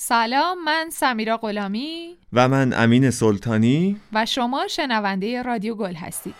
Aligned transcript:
سلام 0.00 0.64
من 0.64 0.90
سمیرا 0.92 1.36
غلامی 1.36 2.16
و 2.32 2.48
من 2.48 2.72
امین 2.72 3.10
سلطانی 3.10 4.00
و 4.12 4.26
شما 4.26 4.66
شنونده 4.68 5.42
رادیو 5.42 5.74
گل 5.74 5.94
هستید. 5.94 6.34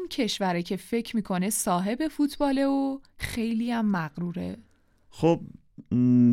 کدوم 0.00 0.08
کشوره 0.08 0.62
که 0.62 0.76
فکر 0.76 1.16
می‌کنه 1.16 1.50
صاحب 1.50 2.08
فوتباله 2.08 2.66
و 2.66 2.98
خیلی 3.18 3.70
هم 3.70 3.86
مغروره. 3.86 4.56
خب 5.10 5.40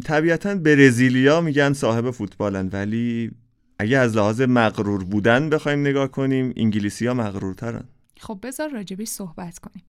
طبیعتا 0.03 0.55
برزیلیا 0.55 1.41
میگن 1.41 1.73
صاحب 1.73 2.11
فوتبالن 2.11 2.69
ولی 2.73 3.31
اگه 3.79 3.97
از 3.97 4.17
لحاظ 4.17 4.41
مغرور 4.41 5.03
بودن 5.03 5.49
بخوایم 5.49 5.79
نگاه 5.79 6.07
کنیم 6.07 6.53
انگلیسی 6.57 7.07
ها 7.07 7.13
مغرورترن. 7.13 7.83
خب 8.19 8.39
بذار 8.43 8.69
راجبش 8.69 9.07
صحبت 9.07 9.59
کنیم. 9.59 9.83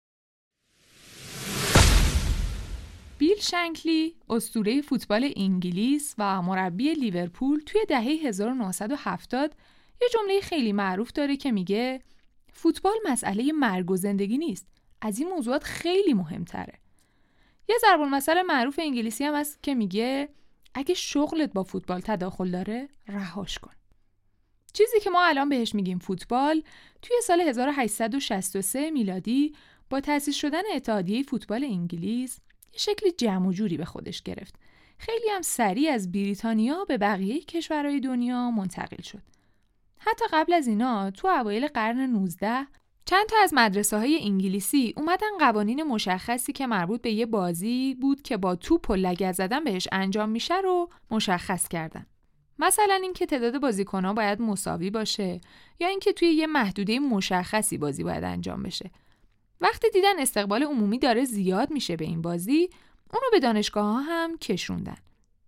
بیل 3.18 3.36
شنکلی 3.40 4.14
اسطوره 4.30 4.82
فوتبال 4.82 5.32
انگلیس 5.36 6.14
و 6.18 6.42
مربی 6.42 6.94
لیورپول 6.94 7.60
توی 7.66 7.80
دهه 7.88 8.02
1970 8.02 9.54
یه 10.02 10.08
جمله 10.12 10.40
خیلی 10.40 10.72
معروف 10.72 11.12
داره 11.12 11.36
که 11.36 11.52
میگه 11.52 12.00
فوتبال 12.54 12.94
مسئله 13.04 13.52
مرگ 13.52 13.90
و 13.90 13.96
زندگی 13.96 14.38
نیست. 14.38 14.66
از 15.00 15.18
این 15.18 15.28
موضوعات 15.28 15.64
خیلی 15.64 16.14
مهمتره. 16.14 16.78
یه 17.68 17.76
ضرب 17.80 18.00
المثل 18.00 18.42
معروف 18.42 18.80
انگلیسی 18.82 19.24
هم 19.24 19.34
هست 19.34 19.62
که 19.62 19.74
میگه 19.74 20.28
اگه 20.74 20.94
شغلت 20.94 21.52
با 21.52 21.62
فوتبال 21.62 22.00
تداخل 22.00 22.50
داره 22.50 22.88
رهاش 23.08 23.58
کن. 23.58 23.72
چیزی 24.72 25.00
که 25.00 25.10
ما 25.10 25.24
الان 25.24 25.48
بهش 25.48 25.74
میگیم 25.74 25.98
فوتبال 25.98 26.62
توی 27.02 27.16
سال 27.24 27.40
1863 27.40 28.90
میلادی 28.90 29.54
با 29.90 30.00
تأسیس 30.00 30.36
شدن 30.36 30.62
اتحادیه 30.74 31.22
فوتبال 31.22 31.64
انگلیس 31.64 32.38
یه 32.72 32.78
شکل 32.78 33.10
جمع 33.18 33.48
و 33.48 33.52
جوری 33.52 33.76
به 33.76 33.84
خودش 33.84 34.22
گرفت. 34.22 34.54
خیلی 34.98 35.30
هم 35.30 35.42
سریع 35.42 35.92
از 35.92 36.12
بریتانیا 36.12 36.84
به 36.84 36.98
بقیه 36.98 37.40
کشورهای 37.40 38.00
دنیا 38.00 38.50
منتقل 38.50 39.02
شد. 39.02 39.22
حتی 40.06 40.24
قبل 40.32 40.52
از 40.52 40.66
اینا 40.66 41.10
تو 41.10 41.28
اوایل 41.28 41.68
قرن 41.68 42.00
19 42.00 42.66
چند 43.04 43.26
تا 43.26 43.36
از 43.42 43.54
مدرسه 43.54 43.98
های 43.98 44.18
انگلیسی 44.22 44.94
اومدن 44.96 45.38
قوانین 45.38 45.82
مشخصی 45.82 46.52
که 46.52 46.66
مربوط 46.66 47.02
به 47.02 47.10
یه 47.10 47.26
بازی 47.26 47.94
بود 48.00 48.22
که 48.22 48.36
با 48.36 48.56
توپ 48.56 48.90
و 48.90 48.94
لگد 48.94 49.32
زدن 49.32 49.64
بهش 49.64 49.88
انجام 49.92 50.28
میشه 50.28 50.60
رو 50.60 50.88
مشخص 51.10 51.68
کردن. 51.68 52.06
مثلا 52.58 52.98
اینکه 53.02 53.26
تعداد 53.26 53.60
بازیکنها 53.60 54.12
باید 54.12 54.42
مساوی 54.42 54.90
باشه 54.90 55.40
یا 55.80 55.88
اینکه 55.88 56.12
توی 56.12 56.28
یه 56.28 56.46
محدوده 56.46 56.98
مشخصی 56.98 57.78
بازی 57.78 58.04
باید 58.04 58.24
انجام 58.24 58.62
بشه. 58.62 58.90
وقتی 59.60 59.90
دیدن 59.90 60.18
استقبال 60.18 60.62
عمومی 60.62 60.98
داره 60.98 61.24
زیاد 61.24 61.70
میشه 61.70 61.96
به 61.96 62.04
این 62.04 62.22
بازی، 62.22 62.70
اونو 63.12 63.26
به 63.32 63.40
دانشگاه 63.40 63.84
ها 63.84 64.00
هم 64.00 64.38
کشوندن. 64.38 64.96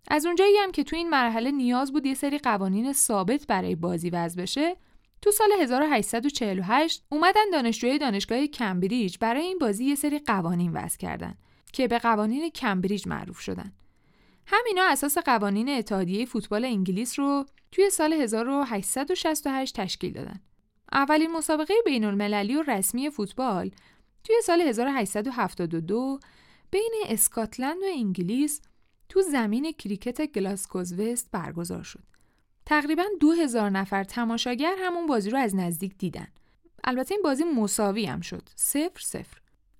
از 0.07 0.25
اونجایی 0.25 0.57
هم 0.57 0.71
که 0.71 0.83
تو 0.83 0.95
این 0.95 1.09
مرحله 1.09 1.51
نیاز 1.51 1.93
بود 1.93 2.05
یه 2.05 2.13
سری 2.13 2.37
قوانین 2.37 2.93
ثابت 2.93 3.47
برای 3.47 3.75
بازی 3.75 4.09
وضع 4.09 4.41
بشه 4.41 4.77
تو 5.21 5.31
سال 5.31 5.49
1848 5.59 7.05
اومدن 7.09 7.49
دانشجوی 7.53 7.97
دانشگاه 7.97 8.47
کمبریج 8.47 9.17
برای 9.19 9.41
این 9.41 9.57
بازی 9.57 9.85
یه 9.85 9.95
سری 9.95 10.19
قوانین 10.19 10.73
وضع 10.73 10.97
کردن 10.97 11.37
که 11.73 11.87
به 11.87 11.99
قوانین 11.99 12.49
کمبریج 12.49 13.07
معروف 13.07 13.39
شدن. 13.39 13.73
همینا 14.47 14.83
اساس 14.83 15.17
قوانین 15.17 15.69
اتحادیه 15.69 16.25
فوتبال 16.25 16.65
انگلیس 16.65 17.19
رو 17.19 17.45
توی 17.71 17.89
سال 17.89 18.13
1868 18.13 19.75
تشکیل 19.75 20.13
دادن. 20.13 20.39
اولین 20.91 21.31
مسابقه 21.31 21.73
بین 21.85 22.03
المللی 22.03 22.55
و 22.55 22.61
رسمی 22.61 23.09
فوتبال 23.09 23.71
توی 24.23 24.35
سال 24.43 24.61
1872 24.61 26.19
بین 26.71 26.91
اسکاتلند 27.05 27.77
و 27.77 27.85
انگلیس 27.95 28.61
تو 29.09 29.21
زمین 29.21 29.71
کریکت 29.71 30.25
گلاسکوز 30.25 30.99
وست 30.99 31.29
برگزار 31.31 31.83
شد. 31.83 32.03
تقریبا 32.65 33.03
دو 33.19 33.31
هزار 33.31 33.69
نفر 33.69 34.03
تماشاگر 34.03 34.75
همون 34.79 35.07
بازی 35.07 35.29
رو 35.29 35.37
از 35.37 35.55
نزدیک 35.55 35.97
دیدن. 35.97 36.27
البته 36.83 37.13
این 37.13 37.21
بازی 37.23 37.43
مساوی 37.43 38.05
هم 38.05 38.21
شد. 38.21 38.49
صفر 38.55 38.99
صفر. 38.99 39.37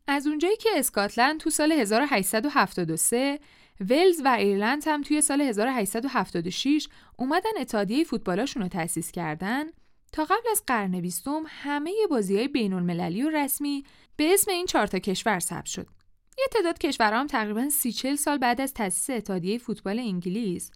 از 0.07 0.27
اونجایی 0.27 0.57
که 0.57 0.69
اسکاتلند 0.75 1.39
تو 1.39 1.49
سال 1.49 1.71
1873 1.71 3.39
ولز 3.79 4.21
و 4.25 4.27
ایرلند 4.27 4.83
هم 4.88 5.01
توی 5.01 5.21
سال 5.21 5.41
1876 5.41 6.88
اومدن 7.17 7.49
اتحادیه 7.59 8.03
فوتبالاشون 8.03 8.61
رو 8.61 8.67
تأسیس 8.67 9.11
کردن 9.11 9.65
تا 10.11 10.25
قبل 10.25 10.49
از 10.51 10.63
قرن 10.67 11.01
بیستم 11.01 11.44
همه 11.47 11.91
بازی 12.09 12.38
های 12.38 12.47
بین 12.47 12.73
المللی 12.73 13.23
و 13.23 13.29
رسمی 13.29 13.83
به 14.15 14.33
اسم 14.33 14.51
این 14.51 14.65
چهار 14.65 14.88
تا 14.88 14.99
کشور 14.99 15.39
ثبت 15.39 15.65
شد. 15.65 15.88
یه 16.37 16.47
تعداد 16.51 16.77
کشورها 16.77 17.19
هم 17.19 17.27
تقریبا 17.27 17.69
سی 17.69 17.91
چل 17.91 18.15
سال 18.15 18.37
بعد 18.37 18.61
از 18.61 18.73
تأسیس 18.73 19.09
اتحادیه 19.09 19.57
فوتبال 19.57 19.99
انگلیس 19.99 20.71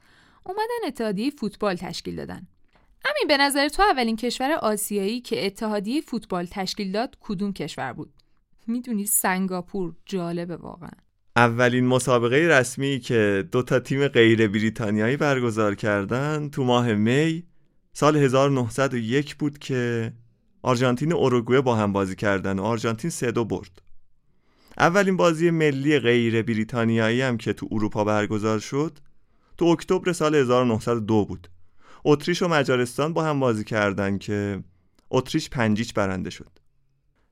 اومدن 0.46 0.88
اتحادیه 0.88 1.30
فوتبال 1.30 1.76
تشکیل 1.76 2.16
دادن. 2.16 2.48
همین 3.06 3.28
به 3.28 3.38
نظر 3.38 3.70
تو 3.70 3.84
اولین 3.84 4.16
کشور 4.16 4.52
آسیایی 4.52 5.22
که 5.22 5.46
اتحادیه 5.46 6.02
فوتبال 6.02 6.46
تشکیل 6.52 6.92
داد 6.92 7.18
کدوم 7.20 7.54
کشور 7.54 7.94
بود؟ 7.94 8.14
می‌دونی 8.68 9.06
سنگاپور 9.06 9.96
جالبه 10.06 10.58
واقعا. 10.58 10.92
اولین 11.36 11.88
مسابقه 11.88 12.36
رسمی 12.36 13.00
که 13.00 13.48
دو 13.52 13.64
تا 13.64 13.80
تیم 13.80 14.08
غیر 14.08 14.48
بریتانیایی 14.48 15.18
برگزار 15.18 15.76
کردن 15.76 16.50
تو 16.50 16.64
ماه 16.64 16.94
می 16.94 17.44
سال 17.94 18.18
1901 18.18 19.36
بود 19.36 19.58
که 19.58 20.14
آرژانتین 20.62 21.12
و 21.12 21.16
اوروگوئه 21.16 21.62
با 21.62 21.76
هم 21.76 21.94
بازی 21.94 22.16
کردن 22.16 22.60
و 22.60 22.64
آرژانتین 22.64 23.10
سه 23.10 23.32
دو 23.32 23.46
برد. 23.46 23.82
اولین 24.78 25.18
بازی 25.18 25.52
ملی 25.52 26.00
غیر 26.00 26.42
بریتانیایی 26.42 27.22
هم 27.22 27.38
که 27.38 27.54
تو 27.54 27.68
اروپا 27.72 28.04
برگزار 28.04 28.60
شد 28.60 28.98
تو 29.58 29.66
اکتبر 29.66 30.14
سال 30.14 30.36
1902 30.36 31.26
بود. 31.26 31.48
اتریش 32.06 32.42
و 32.42 32.48
مجارستان 32.48 33.14
با 33.14 33.24
هم 33.24 33.40
بازی 33.40 33.64
کردن 33.64 34.18
که 34.18 34.64
اتریش 35.12 35.50
پنجیچ 35.50 35.94
برنده 35.94 36.30
شد. 36.30 36.60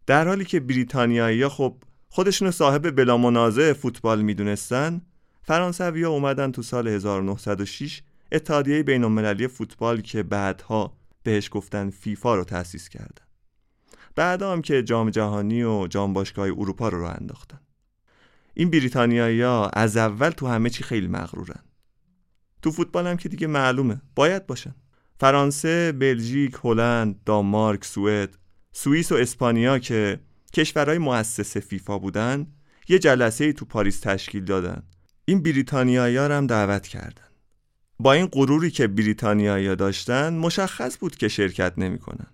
در 0.06 0.28
حالی 0.28 0.46
که 0.46 0.60
بریتانیایی 0.60 1.48
خب 1.48 1.76
خودشونو 2.10 2.52
صاحب 2.52 2.96
بلا 2.96 3.18
منازع 3.18 3.74
فوتبال 3.74 4.22
می‌دونستن 4.22 5.02
فرانسوی 5.42 6.04
ها 6.04 6.10
اومدن 6.10 6.52
تو 6.52 6.62
سال 6.62 6.88
1906 6.88 8.02
اتحادیه 8.32 8.84
بین 8.84 9.48
فوتبال 9.48 10.02
که 10.02 10.24
بعدها 10.24 10.98
بهش 11.24 11.50
گفتن 11.52 11.90
فیفا 11.90 12.36
رو 12.36 12.44
تأسیس 12.44 12.90
کردن. 12.90 13.29
بعد 14.16 14.42
هم 14.42 14.62
که 14.62 14.84
جام 14.84 15.10
جهانی 15.10 15.64
و 15.64 15.88
جام 15.88 16.14
باشگاه 16.14 16.46
اروپا 16.46 16.90
رو 16.90 17.02
راه 17.02 17.16
انداختن. 17.22 17.60
این 18.54 18.70
بریتانیایی 18.70 19.42
ها 19.42 19.70
از 19.70 19.98
اول 19.98 20.30
تو 20.30 20.48
همه 20.48 20.70
چی 20.70 20.84
خیلی 20.84 21.08
مغرورن. 21.08 21.64
تو 22.62 22.72
فوتبال 22.72 23.08
هم 23.08 23.18
که 23.18 23.30
دیگه 23.30 23.48
معلومه. 23.48 24.02
باید 24.16 24.48
باشن. 24.48 24.76
فرانسه، 25.20 25.92
بلژیک، 25.92 26.56
هلند، 26.64 27.24
دانمارک، 27.26 27.86
سوئد، 27.86 28.38
سوئیس 28.72 29.12
و 29.12 29.16
اسپانیا 29.16 29.80
که 29.80 30.20
کشورهای 30.54 30.98
مؤسس 30.98 31.58
فیفا 31.58 32.00
بودن 32.00 32.48
یه 32.88 33.00
جلسه 33.00 33.54
تو 33.54 33.66
پاریس 33.66 34.00
تشکیل 34.00 34.46
دادن. 34.46 34.84
این 35.26 35.44
بریتانیایی 35.44 36.18
ها 36.18 36.26
هم 36.26 36.48
دعوت 36.48 36.88
کردن. 36.88 37.24
با 38.00 38.14
این 38.14 38.26
غروری 38.26 38.72
که 38.72 38.88
بریتانیایی 38.88 39.76
داشتن 39.76 40.34
مشخص 40.34 40.98
بود 40.98 41.16
که 41.16 41.28
شرکت 41.28 41.74
نمی‌کنن. 41.78 42.28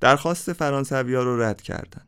درخواست 0.00 0.52
فرانسوی 0.52 1.14
ها 1.14 1.22
رو 1.22 1.42
رد 1.42 1.62
کردن. 1.62 2.02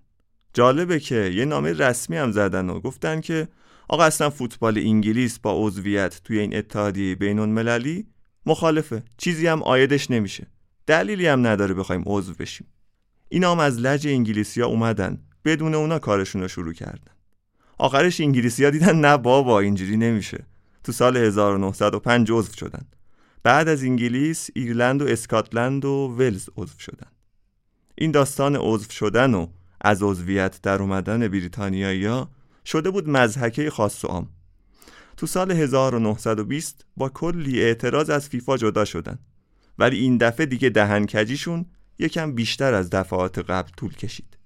جالبه 0.55 1.01
که 1.01 1.15
یه 1.15 1.45
نامه 1.45 1.73
رسمی 1.73 2.17
هم 2.17 2.33
زدن 2.33 2.71
و 2.71 2.81
گفتن 2.81 3.21
که 3.21 3.49
آقا 3.89 4.05
اصلا 4.05 4.31
فوتبال 4.31 4.79
انگلیس 4.79 5.39
با 5.39 5.67
عضویت 5.67 6.21
توی 6.25 6.39
این 6.39 6.57
اتحادیه 6.57 7.15
بین 7.15 7.39
المللی 7.39 8.07
مخالفه. 8.47 9.03
چیزی 9.17 9.47
هم 9.47 9.63
آیدش 9.63 10.11
نمیشه. 10.11 10.47
دلیلی 10.87 11.27
هم 11.27 11.47
نداره 11.47 11.75
بخوایم 11.75 12.03
عضو 12.07 12.35
بشیم. 12.35 12.67
اینا 13.29 13.53
هم 13.53 13.59
از 13.59 13.79
لج 13.79 14.07
انگلیسی 14.07 14.61
ها 14.61 14.67
اومدن. 14.67 15.19
بدون 15.45 15.75
اونا 15.75 15.99
کارشون 15.99 16.43
رو 16.43 16.49
شروع 16.49 16.73
کردن. 16.73 17.13
آخرش 17.79 18.21
انگلیسی 18.21 18.65
ها 18.65 18.71
دیدن 18.71 19.01
نه 19.01 19.17
بابا 19.17 19.61
اینجوری 19.61 19.97
نمیشه. 19.97 20.47
تو 20.85 20.93
سال 20.93 21.17
1905 21.17 22.31
عضو 22.31 22.53
شدن. 22.53 22.87
بعد 23.43 23.69
از 23.69 23.83
انگلیس 23.83 24.51
ایرلند 24.55 25.03
و 25.03 25.07
اسکاتلند 25.07 25.85
و 25.85 26.15
ولز 26.19 26.49
عضو 26.57 26.79
شدن. 26.79 27.07
این 28.01 28.11
داستان 28.11 28.57
عضو 28.57 28.91
شدن 28.91 29.35
و 29.35 29.47
از 29.81 30.03
عضویت 30.03 30.63
در 30.63 30.83
اومدن 30.83 31.29
بریتانیایی 31.29 32.25
شده 32.65 32.91
بود 32.91 33.09
مزحکه 33.09 33.71
خاص 33.71 34.05
و 34.05 34.09
عام. 34.09 34.29
تو 35.17 35.27
سال 35.27 35.51
1920 35.51 36.85
با 36.97 37.09
کلی 37.09 37.63
اعتراض 37.63 38.11
از 38.11 38.29
فیفا 38.29 38.57
جدا 38.57 38.85
شدن. 38.85 39.19
ولی 39.79 39.99
این 39.99 40.17
دفعه 40.17 40.47
دیگه 40.47 40.69
دهنکجیشون 40.69 41.67
یکم 41.99 42.35
بیشتر 42.35 42.75
از 42.75 42.91
دفعات 42.91 43.39
قبل 43.39 43.71
طول 43.77 43.95
کشید. 43.95 44.39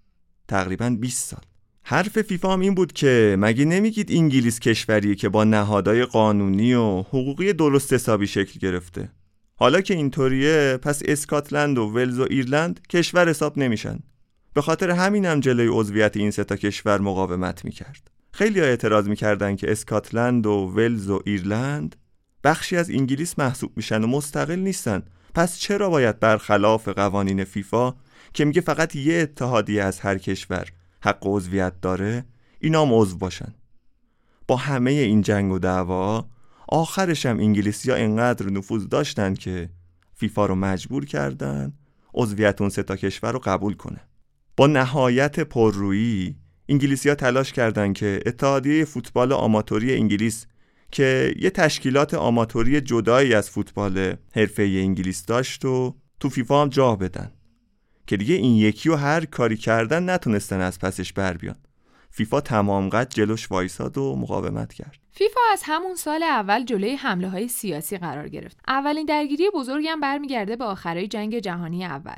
تقریبا 0.49 0.97
20 1.01 1.29
سال. 1.29 1.43
حرف 1.83 2.23
فیفا 2.23 2.53
هم 2.53 2.61
این 2.61 2.75
بود 2.75 2.93
که 2.93 3.37
مگه 3.39 3.65
نمیگید 3.65 4.13
انگلیس 4.13 4.61
کشوریه 4.61 5.15
که 5.15 5.29
با 5.29 5.45
نهادهای 5.45 6.05
قانونی 6.05 6.75
و 6.75 7.01
حقوقی 7.01 7.53
درست 7.53 7.93
حسابی 7.93 8.27
شکل 8.27 8.59
گرفته؟ 8.61 9.09
حالا 9.57 9.81
که 9.81 9.95
اینطوریه 9.95 10.79
پس 10.83 11.03
اسکاتلند 11.05 11.79
و 11.79 11.87
ولز 11.87 12.19
و 12.19 12.27
ایرلند 12.31 12.87
کشور 12.87 13.29
حساب 13.29 13.59
نمیشن. 13.59 13.99
به 14.55 14.63
خاطر 14.63 14.91
همینم 14.91 15.41
جلوی 15.41 15.69
عضویت 15.73 16.17
این 16.17 16.31
سه 16.31 16.45
تا 16.45 16.57
کشور 16.57 17.01
مقاومت 17.01 17.65
می‌کرد. 17.65 18.11
خیلی 18.33 18.61
ها 18.61 18.67
اعتراض 18.67 19.09
می‌کردن 19.09 19.57
که 19.57 19.73
اسکاتلند 19.73 20.47
و 20.47 20.73
ولز 20.77 21.11
و 21.11 21.23
ایرلند 21.25 21.97
بخشی 22.45 22.77
از 22.77 22.91
انگلیس 22.91 23.39
محسوب 23.39 23.73
میشن 23.77 24.05
و 24.05 24.07
مستقل 24.07 24.59
نیستن. 24.59 25.03
پس 25.35 25.59
چرا 25.59 25.91
باید 25.91 26.21
برخلاف 26.21 26.89
قوانین 26.89 27.45
فیفا 27.45 27.95
که 28.35 28.45
میگه 28.45 28.61
فقط 28.61 28.97
یه 28.97 29.15
اتحادیه 29.15 29.83
از 29.83 30.01
هر 30.01 30.19
کشور 30.19 30.69
حق 31.01 31.19
عضویت 31.23 31.81
داره 31.81 32.25
اینا 32.61 32.83
هم 32.83 32.95
عضو 32.95 33.19
باشن؟ 33.19 33.55
با 34.49 34.57
همه 34.57 34.91
این 34.91 35.23
جنگ 35.23 35.53
و 35.53 35.59
دعوا 35.59 36.29
آخرش 36.75 37.27
هم 37.27 37.39
انگلیسی 37.39 37.91
ها 37.91 37.97
انقدر 37.97 38.51
نفوذ 38.51 38.89
داشتن 38.89 39.35
که 39.35 39.71
فیفا 40.15 40.47
رو 40.47 40.55
مجبور 40.55 41.05
کردن 41.05 41.73
عضویت 42.15 42.61
اون 42.61 42.71
سه 42.71 42.83
تا 42.83 42.97
کشور 42.97 43.33
رو 43.33 43.39
قبول 43.39 43.75
کنه. 43.75 44.01
با 44.57 44.67
نهایت 44.67 45.41
پررویی 45.41 46.37
انگلیسی 46.69 47.09
ها 47.09 47.15
تلاش 47.15 47.53
کردند 47.53 47.95
که 47.95 48.21
اتحادیه 48.27 48.85
فوتبال 48.85 49.33
آماتوری 49.33 49.95
انگلیس 49.95 50.47
که 50.91 51.35
یه 51.39 51.51
تشکیلات 51.51 52.15
آماتوری 52.15 52.81
جدایی 52.81 53.35
از 53.35 53.51
فوتبال 53.51 54.17
حرفه 54.33 54.63
انگلیس 54.63 55.27
داشت 55.27 55.65
و 55.65 55.97
تو 56.21 56.29
فیفا 56.29 56.63
هم 56.63 56.69
جا 56.69 56.97
بدن. 56.97 57.33
که 58.07 58.17
دیگه 58.17 58.35
این 58.35 58.57
یکی 58.57 58.89
و 58.89 58.97
هر 58.97 59.25
کاری 59.25 59.57
کردن 59.57 60.11
نتونستن 60.11 60.61
از 60.61 60.79
پسش 60.79 61.13
بر 61.13 61.37
بیان. 61.37 61.57
فیفا 62.11 62.41
تمام 62.41 62.89
قد 62.89 63.09
جلوش 63.11 63.51
وایساد 63.51 63.99
و 63.99 64.17
مقاومت 64.17 64.73
کرد. 64.73 65.04
فیفا 65.17 65.41
از 65.53 65.63
همون 65.65 65.95
سال 65.95 66.23
اول 66.23 66.65
جلوی 66.65 66.95
حمله 66.95 67.29
های 67.29 67.49
سیاسی 67.49 67.99
قرار 67.99 68.29
گرفت. 68.29 68.59
اولین 68.69 69.07
درگیری 69.07 69.51
بزرگم 69.51 70.01
برمیگرده 70.01 70.57
به 70.57 70.65
آخرای 70.65 71.09
جنگ 71.09 71.39
جهانی 71.39 71.85
اول. 71.85 72.17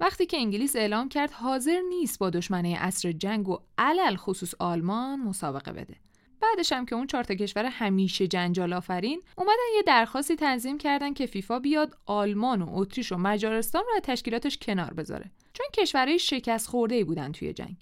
وقتی 0.00 0.26
که 0.26 0.36
انگلیس 0.36 0.76
اعلام 0.76 1.08
کرد 1.08 1.30
حاضر 1.30 1.80
نیست 1.88 2.18
با 2.18 2.30
دشمنه 2.30 2.76
اصر 2.80 3.12
جنگ 3.12 3.48
و 3.48 3.58
علل 3.78 4.16
خصوص 4.16 4.54
آلمان 4.58 5.20
مسابقه 5.20 5.72
بده. 5.72 5.96
بعدش 6.40 6.72
هم 6.72 6.86
که 6.86 6.94
اون 6.94 7.06
چهار 7.06 7.24
کشور 7.24 7.64
همیشه 7.64 8.26
جنجال 8.26 8.72
آفرین 8.72 9.22
اومدن 9.36 9.76
یه 9.76 9.82
درخواستی 9.82 10.36
تنظیم 10.36 10.78
کردن 10.78 11.14
که 11.14 11.26
فیفا 11.26 11.58
بیاد 11.58 11.98
آلمان 12.06 12.62
و 12.62 12.68
اتریش 12.70 13.12
و 13.12 13.16
مجارستان 13.16 13.82
رو 13.82 13.90
از 13.96 14.02
تشکیلاتش 14.02 14.58
کنار 14.58 14.94
بذاره. 14.94 15.30
چون 15.52 15.66
کشورهای 15.72 16.18
شکست 16.18 16.68
خورده 16.68 17.04
بودن 17.04 17.32
توی 17.32 17.52
جنگ. 17.52 17.76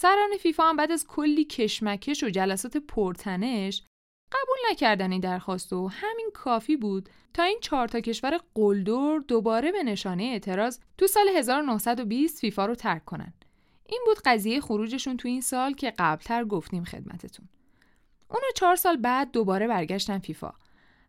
سران 0.00 0.36
فیفا 0.40 0.62
هم 0.62 0.76
بعد 0.76 0.92
از 0.92 1.06
کلی 1.06 1.44
کشمکش 1.44 2.24
و 2.24 2.28
جلسات 2.28 2.76
پرتنش 2.76 3.82
قبول 4.32 4.56
نکردن 4.70 5.12
این 5.12 5.20
درخواست 5.20 5.72
و 5.72 5.88
همین 5.88 6.30
کافی 6.34 6.76
بود 6.76 7.08
تا 7.34 7.42
این 7.42 7.58
چهار 7.60 7.88
تا 7.88 8.00
کشور 8.00 8.40
قلدر 8.54 9.18
دوباره 9.28 9.72
به 9.72 9.82
نشانه 9.82 10.22
اعتراض 10.22 10.78
تو 10.98 11.06
سال 11.06 11.28
1920 11.28 12.40
فیفا 12.40 12.66
رو 12.66 12.74
ترک 12.74 13.04
کنن. 13.04 13.32
این 13.86 14.02
بود 14.06 14.18
قضیه 14.24 14.60
خروجشون 14.60 15.16
تو 15.16 15.28
این 15.28 15.40
سال 15.40 15.72
که 15.72 15.92
قبلتر 15.98 16.44
گفتیم 16.44 16.84
خدمتتون. 16.84 17.48
اونا 18.28 18.48
چهار 18.56 18.76
سال 18.76 18.96
بعد 18.96 19.30
دوباره 19.30 19.66
برگشتن 19.66 20.18
فیفا. 20.18 20.52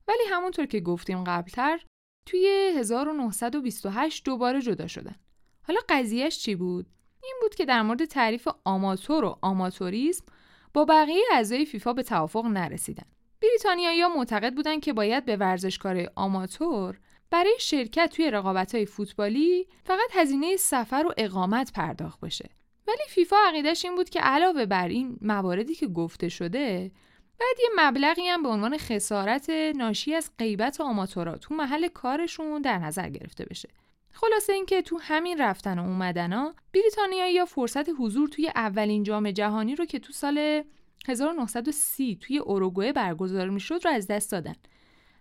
ولی 0.07 0.23
همونطور 0.29 0.65
که 0.65 0.79
گفتیم 0.79 1.23
قبلتر 1.23 1.79
توی 2.25 2.73
1928 2.77 4.25
دوباره 4.25 4.61
جدا 4.61 4.87
شدن. 4.87 5.15
حالا 5.63 5.79
قضیهش 5.89 6.39
چی 6.39 6.55
بود؟ 6.55 6.85
این 7.23 7.35
بود 7.41 7.55
که 7.55 7.65
در 7.65 7.81
مورد 7.81 8.05
تعریف 8.05 8.47
آماتور 8.65 9.25
و 9.25 9.37
آماتوریسم 9.41 10.25
با 10.73 10.85
بقیه 10.85 11.23
اعضای 11.31 11.65
فیفا 11.65 11.93
به 11.93 12.03
توافق 12.03 12.45
نرسیدن. 12.45 13.05
بریتانیایی 13.41 14.07
معتقد 14.07 14.53
بودند 14.53 14.81
که 14.81 14.93
باید 14.93 15.25
به 15.25 15.37
ورزشکار 15.37 16.11
آماتور 16.15 16.99
برای 17.31 17.55
شرکت 17.59 18.11
توی 18.15 18.31
رقابت‌های 18.31 18.85
فوتبالی 18.85 19.67
فقط 19.83 20.09
هزینه 20.13 20.55
سفر 20.55 21.05
و 21.09 21.13
اقامت 21.17 21.73
پرداخت 21.73 22.19
بشه. 22.19 22.49
ولی 22.87 23.03
فیفا 23.09 23.35
عقیدش 23.47 23.85
این 23.85 23.95
بود 23.95 24.09
که 24.09 24.19
علاوه 24.19 24.65
بر 24.65 24.87
این 24.87 25.17
مواردی 25.21 25.75
که 25.75 25.87
گفته 25.87 26.29
شده 26.29 26.91
بعد 27.39 27.59
یه 27.59 27.69
مبلغی 27.77 28.27
هم 28.27 28.43
به 28.43 28.49
عنوان 28.49 28.77
خسارت 28.77 29.49
ناشی 29.49 30.15
از 30.15 30.31
غیبت 30.39 30.81
آماتورا 30.81 31.37
تو 31.37 31.55
محل 31.55 31.87
کارشون 31.87 32.61
در 32.61 32.77
نظر 32.77 33.09
گرفته 33.09 33.45
بشه. 33.45 33.69
خلاصه 34.11 34.53
اینکه 34.53 34.81
تو 34.81 34.97
همین 35.01 35.37
رفتن 35.37 35.79
و 35.79 35.83
اومدنا 35.83 36.55
بریتانیایی 36.73 37.33
یا 37.33 37.45
فرصت 37.45 37.89
حضور 37.89 38.29
توی 38.29 38.51
اولین 38.55 39.03
جام 39.03 39.31
جهانی 39.31 39.75
رو 39.75 39.85
که 39.85 39.99
تو 39.99 40.13
سال 40.13 40.63
1930 41.07 42.15
توی 42.15 42.37
اوروگوئه 42.37 42.93
برگزار 42.93 43.49
می‌شد 43.49 43.79
رو 43.83 43.91
از 43.91 44.07
دست 44.07 44.31
دادن. 44.31 44.55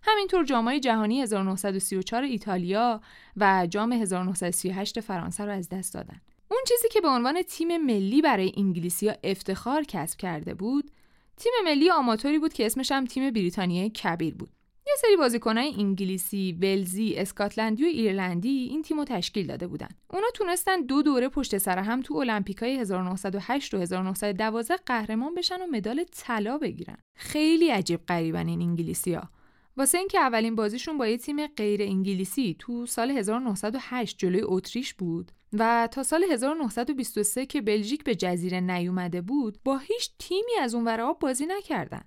همینطور 0.03 0.45
جامای 0.45 0.81
جهانی 0.81 1.23
1934 1.23 2.23
ایتالیا 2.23 3.01
و 3.37 3.67
جام 3.71 3.93
1938 3.93 5.01
فرانسه 5.01 5.45
رو 5.45 5.53
از 5.53 5.69
دست 5.69 5.95
دادن. 5.95 6.21
اون 6.51 6.61
چیزی 6.69 6.89
که 6.89 7.01
به 7.01 7.09
عنوان 7.09 7.43
تیم 7.43 7.77
ملی 7.77 8.23
برای 8.23 8.53
انگلیسیا 8.57 9.15
افتخار 9.25 9.83
کسب 9.83 10.19
کرده 10.19 10.55
بود، 10.55 10.91
تیم 11.37 11.53
ملی 11.65 11.91
آماتوری 11.91 12.39
بود 12.39 12.53
که 12.53 12.67
اسمش 12.67 12.93
هم 12.93 13.05
تیم 13.05 13.31
بریتانیای 13.31 13.91
کبیر 13.91 14.35
بود. 14.35 14.51
یه 14.89 14.95
سری 14.99 15.17
بازیکنای 15.17 15.75
انگلیسی، 15.79 16.59
ولزی، 16.63 17.15
اسکاتلندی 17.17 17.85
و 17.85 17.87
ایرلندی 17.87 18.69
این 18.71 18.83
تیم 18.83 19.05
تشکیل 19.05 19.47
داده 19.47 19.67
بودن. 19.67 19.89
اونا 20.11 20.27
تونستن 20.35 20.81
دو 20.81 21.03
دوره 21.03 21.29
پشت 21.29 21.59
سر 21.59 21.79
هم 21.79 22.03
تو 22.03 22.17
المپیکای 22.17 22.79
1908 22.79 23.75
و 23.75 23.79
1912 23.79 24.77
قهرمان 24.87 25.35
بشن 25.35 25.63
و 25.63 25.67
مدال 25.67 26.05
طلا 26.05 26.59
بگیرن. 26.59 26.97
خیلی 27.17 27.71
عجیب 27.71 28.07
غریبن 28.07 28.49
این 28.49 28.63
انگلیسیا. 28.63 29.31
واسه 29.77 29.99
اینکه 29.99 30.19
اولین 30.19 30.57
بازیشون 30.57 30.99
با 30.99 31.07
یه 31.07 31.17
تیم 31.17 31.47
غیر 31.47 31.83
انگلیسی 31.83 32.57
تو 32.59 32.87
سال 32.87 33.11
1908 33.11 34.19
جلوی 34.19 34.43
اتریش 34.45 34.95
بود 34.95 35.33
و 35.53 35.89
تا 35.93 36.03
سال 36.03 36.25
1923 36.25 37.47
که 37.47 37.61
بلژیک 37.61 38.05
به 38.05 38.15
جزیره 38.15 38.61
نیومده 38.61 39.21
بود 39.21 39.59
با 39.65 39.79
هیچ 39.79 40.11
تیمی 40.19 40.53
از 40.61 40.75
اون 40.75 41.13
بازی 41.21 41.47
نکردن. 41.47 42.05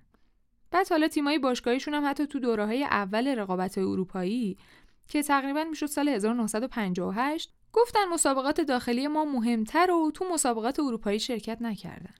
بعد 0.72 0.90
حالا 0.90 1.08
تیمای 1.08 1.40
باشگاهیشون 1.40 1.94
هم 1.94 2.10
حتی 2.10 2.28
تو 2.28 2.40
دوره 2.40 2.66
های 2.66 2.84
اول 2.84 3.28
رقابت 3.28 3.78
اروپایی 3.78 4.58
که 5.08 5.24
تقریبا 5.24 5.64
می‌شد 5.64 5.86
سال 5.86 6.10
1958 6.10 7.54
گفتن 7.74 8.00
مسابقات 8.14 8.62
داخلی 8.62 9.08
ما 9.08 9.26
مهمتر 9.26 9.92
و 9.92 10.12
تو 10.12 10.26
مسابقات 10.34 10.80
اروپایی 10.80 11.20
شرکت 11.20 11.58
نکردن. 11.62 12.14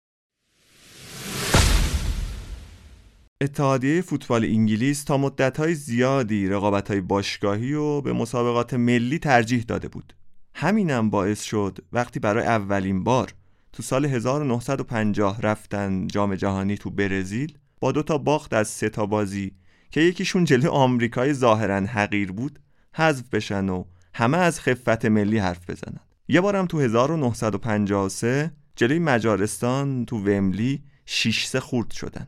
اتحادیه 3.42 4.02
فوتبال 4.02 4.44
انگلیس 4.44 5.04
تا 5.04 5.18
مدتهای 5.18 5.74
زیادی 5.74 6.48
رقابتهای 6.48 7.02
باشگاهی 7.02 7.74
و 7.74 8.02
به 8.02 8.14
مسابقات 8.14 8.74
ملی 8.74 9.20
ترجیح 9.20 9.64
داده 9.64 9.88
بود. 9.88 10.14
همینم 10.56 11.10
باعث 11.10 11.42
شد 11.42 11.80
وقتی 11.94 12.20
برای 12.20 12.46
اولین 12.46 13.04
بار 13.04 13.34
تو 13.74 13.84
سال 13.84 14.06
1950 14.06 15.42
رفتن 15.42 16.08
جام 16.08 16.36
جهانی 16.36 16.78
تو 16.78 16.90
برزیل 16.90 17.58
با 17.82 17.92
دو 17.92 18.04
تا 18.04 18.18
باخت 18.18 18.54
از 18.54 18.68
سه 18.68 18.90
تا 18.90 19.06
بازی 19.06 19.52
که 19.92 20.02
یکیشون 20.02 20.44
جلوی 20.44 20.68
آمریکای 20.68 21.34
ظاهرا 21.34 21.76
حقیر 21.76 22.32
بود 22.32 22.60
حذف 22.96 23.30
بشن 23.30 23.70
و 23.70 23.84
همه 24.14 24.38
از 24.38 24.60
خفت 24.60 25.06
ملی 25.06 25.38
حرف 25.38 25.70
بزنن. 25.70 26.00
یه 26.28 26.42
بارم 26.42 26.66
تو 26.66 26.80
1953 26.80 28.52
جلوی 28.76 29.00
مجارستان 29.00 30.06
تو 30.06 30.18
وملی 30.18 30.84
6 31.06 31.46
سه 31.46 31.60
خورد 31.60 31.92
شدن. 31.92 32.28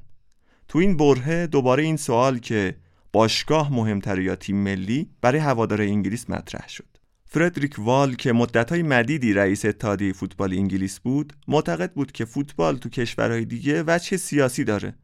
تو 0.68 0.80
این 0.80 0.98
برهه 0.98 1.48
دوباره 1.48 1.84
این 1.84 1.98
سوال 1.98 2.40
که 2.40 2.76
باشگاه 3.12 3.74
مهمتر 3.74 4.20
یا 4.20 4.36
تیم 4.36 4.58
ملی 4.58 5.10
برای 5.22 5.40
هوادار 5.40 5.82
انگلیس 5.82 6.30
مطرح 6.30 6.70
شد. 6.70 6.98
فردریک 7.26 7.76
وال 7.78 8.16
که 8.16 8.34
مدتهای 8.34 8.84
مدیدی 8.84 9.34
رئیس 9.34 9.66
اتحادیه 9.66 10.14
فوتبال 10.14 10.54
انگلیس 10.54 11.00
بود 11.00 11.34
معتقد 11.48 11.92
بود 11.94 12.12
که 12.12 12.26
فوتبال 12.26 12.78
تو 12.78 12.90
کشورهای 12.90 13.46
دیگه 13.46 13.84
وجه 13.88 14.18
سیاسی 14.18 14.64
داره. 14.64 14.96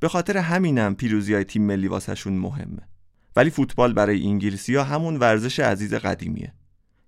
به 0.00 0.08
خاطر 0.08 0.36
همینم 0.36 0.94
پیروزی 0.94 1.34
های 1.34 1.44
تیم 1.44 1.62
ملی 1.62 1.88
واسهشون 1.88 2.32
مهمه. 2.32 2.88
ولی 3.36 3.50
فوتبال 3.50 3.92
برای 3.92 4.26
انگلیسی 4.26 4.74
ها 4.74 4.84
همون 4.84 5.16
ورزش 5.16 5.60
عزیز 5.60 5.94
قدیمیه. 5.94 6.52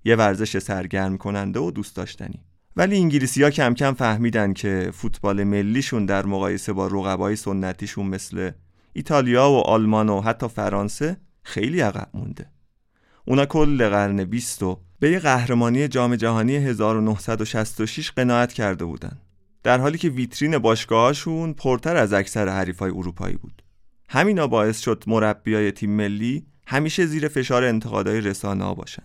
یه 0.05 0.17
ورزش 0.17 0.59
سرگرم 0.59 1.19
کننده 1.19 1.61
و 1.61 1.71
دوست 1.71 1.97
داشتنی. 1.97 2.45
ولی 2.77 2.97
انگلیسی 2.97 3.43
ها 3.43 3.51
کم 3.51 3.75
کم 3.75 3.93
فهمیدن 3.93 4.53
که 4.53 4.91
فوتبال 4.95 5.45
ملیشون 5.45 6.07
در 6.07 6.27
مقایسه 6.27 6.73
با 6.73 6.87
رقبای 6.87 7.37
سنتیشون 7.37 8.07
مثل 8.07 8.51
ایتالیا 8.93 9.51
و 9.51 9.57
آلمان 9.57 10.09
و 10.09 10.21
حتی 10.21 10.49
فرانسه 10.49 11.17
خیلی 11.43 11.81
عقب 11.81 12.09
مونده. 12.15 12.47
اونا 13.25 13.47
کل 13.47 13.89
قرن 13.89 14.25
20 14.25 14.63
به 14.99 15.11
یه 15.11 15.19
قهرمانی 15.19 15.89
جام 15.89 16.17
جهانی 16.17 16.57
1966 16.57 18.11
قناعت 18.11 18.53
کرده 18.53 18.85
بودن. 18.85 19.19
در 19.63 19.81
حالی 19.81 19.99
که 19.99 20.09
ویترین 20.09 20.59
باشگاهاشون 20.59 21.53
پرتر 21.53 21.97
از 21.97 22.13
اکثر 22.13 22.49
حریفای 22.49 22.91
اروپایی 22.91 23.37
بود. 23.37 23.63
همینا 24.09 24.47
باعث 24.47 24.81
شد 24.81 25.05
مربیای 25.07 25.73
تیم 25.73 25.91
ملی 25.91 26.47
همیشه 26.67 27.07
زیر 27.07 27.29
فشار 27.29 27.65
انتقادهای 27.65 28.21
رسانه 28.21 28.65
ها 28.65 28.75
باشن 28.75 29.03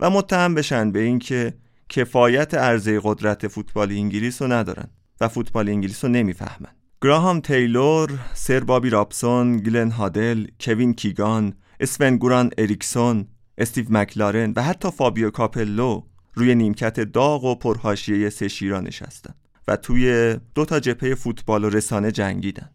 و 0.00 0.10
متهم 0.10 0.54
بشن 0.54 0.92
به 0.92 1.00
اینکه 1.00 1.54
کفایت 1.88 2.54
عرضه 2.54 3.00
قدرت 3.02 3.48
فوتبال 3.48 3.90
انگلیس 3.90 4.42
رو 4.42 4.52
ندارن 4.52 4.88
و 5.20 5.28
فوتبال 5.28 5.68
انگلیس 5.68 6.04
رو 6.04 6.10
نمی‌فهمن. 6.10 6.70
گراهام 7.02 7.40
تیلور، 7.40 8.18
سر 8.34 8.60
بابی 8.60 8.90
رابسون، 8.90 9.56
گلن 9.56 9.90
هادل، 9.90 10.46
کوین 10.60 10.94
کیگان، 10.94 11.54
اسون 11.80 12.16
گوران 12.16 12.50
اریکسون، 12.58 13.26
استیو 13.58 13.86
مکلارن 13.90 14.52
و 14.56 14.62
حتی 14.62 14.90
فابیو 14.90 15.30
کاپلو 15.30 16.02
روی 16.34 16.54
نیمکت 16.54 17.00
داغ 17.00 17.44
و 17.44 17.54
پرحاشیه 17.54 18.30
سه 18.30 18.48
شیرا 18.48 18.80
نشستن. 18.80 19.34
و 19.68 19.76
توی 19.76 20.36
دو 20.54 20.64
تا 20.64 20.80
جبهه 20.80 21.14
فوتبال 21.14 21.64
و 21.64 21.70
رسانه 21.70 22.12
جنگیدن. 22.12 22.70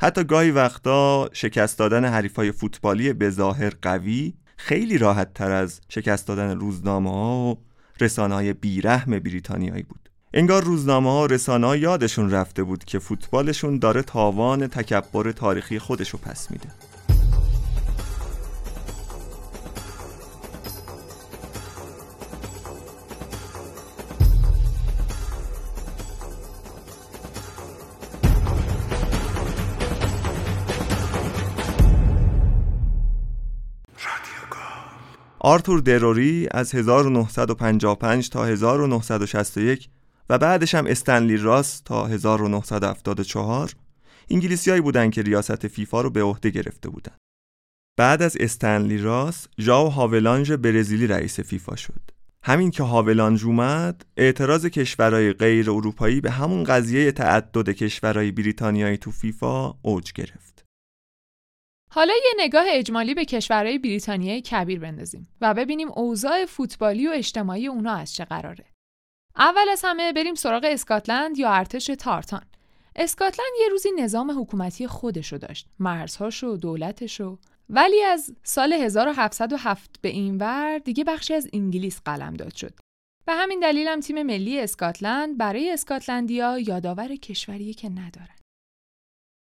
حتی 0.00 0.24
گاهی 0.24 0.50
وقتا 0.50 1.30
شکست 1.32 1.78
دادن 1.78 2.04
حریفای 2.04 2.52
فوتبالی 2.52 3.12
به 3.12 3.30
ظاهر 3.30 3.72
قوی 3.82 4.34
خیلی 4.56 4.98
راحت 4.98 5.34
تر 5.34 5.50
از 5.50 5.80
شکست 5.88 6.28
دادن 6.28 6.58
روزنامه 6.58 7.10
ها 7.10 7.36
و 7.36 7.58
رسانه 8.00 8.34
های 8.34 8.52
بیرحم 8.52 9.18
بریتانیایی 9.18 9.82
بود. 9.82 10.10
انگار 10.34 10.64
روزنامه 10.64 11.10
ها 11.10 11.22
و 11.22 11.26
رسانه 11.26 11.66
ها 11.66 11.76
یادشون 11.76 12.30
رفته 12.30 12.62
بود 12.62 12.84
که 12.84 12.98
فوتبالشون 12.98 13.78
داره 13.78 14.02
تاوان 14.02 14.66
تکبر 14.66 15.32
تاریخی 15.32 15.78
خودشو 15.78 16.18
پس 16.18 16.50
میده. 16.50 16.68
آرتور 35.44 35.80
دروری 35.80 36.48
از 36.50 36.74
1955 36.74 38.30
تا 38.30 38.44
1961 38.44 39.88
و 40.30 40.38
بعدش 40.38 40.74
هم 40.74 40.86
استنلی 40.86 41.36
راس 41.36 41.80
تا 41.80 42.06
1974 42.06 43.72
انگلیسیایی 44.30 44.80
بودند 44.80 45.12
که 45.12 45.22
ریاست 45.22 45.66
فیفا 45.66 46.00
رو 46.00 46.10
به 46.10 46.22
عهده 46.22 46.50
گرفته 46.50 46.88
بودند. 46.88 47.18
بعد 47.96 48.22
از 48.22 48.36
استنلی 48.40 48.98
راس، 48.98 49.46
ژائو 49.58 49.88
هاولانژ 49.88 50.52
برزیلی 50.52 51.06
رئیس 51.06 51.40
فیفا 51.40 51.76
شد. 51.76 52.00
همین 52.42 52.70
که 52.70 52.82
هاولانژ 52.82 53.44
اومد، 53.44 54.06
اعتراض 54.16 54.66
کشورهای 54.66 55.32
غیر 55.32 55.70
اروپایی 55.70 56.20
به 56.20 56.30
همون 56.30 56.64
قضیه 56.64 57.12
تعدد 57.12 57.70
کشورهای 57.70 58.30
بریتانیایی 58.30 58.96
تو 58.96 59.10
فیفا 59.10 59.74
اوج 59.82 60.12
گرفت. 60.12 60.53
حالا 61.94 62.14
یه 62.14 62.44
نگاه 62.44 62.64
اجمالی 62.68 63.14
به 63.14 63.24
کشورهای 63.24 63.78
بریتانیایی 63.78 64.42
کبیر 64.42 64.80
بندازیم 64.80 65.28
و 65.40 65.54
ببینیم 65.54 65.88
اوضاع 65.96 66.44
فوتبالی 66.44 67.08
و 67.08 67.10
اجتماعی 67.14 67.66
اونا 67.66 67.94
از 67.94 68.14
چه 68.14 68.24
قراره. 68.24 68.64
اول 69.36 69.68
از 69.72 69.82
همه 69.84 70.12
بریم 70.12 70.34
سراغ 70.34 70.64
اسکاتلند 70.64 71.38
یا 71.38 71.52
ارتش 71.52 71.86
تارتان. 71.86 72.42
اسکاتلند 72.96 73.48
یه 73.60 73.68
روزی 73.68 73.88
نظام 73.98 74.40
حکومتی 74.40 74.86
خودشو 74.86 75.36
داشت، 75.36 75.66
مرزهاشو، 75.78 76.56
دولتشو، 76.56 77.38
ولی 77.68 78.02
از 78.02 78.34
سال 78.42 78.72
1707 78.72 79.90
به 80.00 80.08
این 80.08 80.38
ور 80.38 80.78
دیگه 80.78 81.04
بخشی 81.04 81.34
از 81.34 81.48
انگلیس 81.52 82.00
قلمداد 82.04 82.54
شد. 82.54 82.74
به 83.26 83.32
همین 83.32 83.60
دلیل 83.60 83.88
هم 83.88 84.00
تیم 84.00 84.22
ملی 84.22 84.60
اسکاتلند 84.60 85.38
برای 85.38 85.70
اسکاتلندیا 85.70 86.58
یادآور 86.58 87.16
کشوریه 87.16 87.74
که 87.74 87.88
ندارن. 87.88 88.43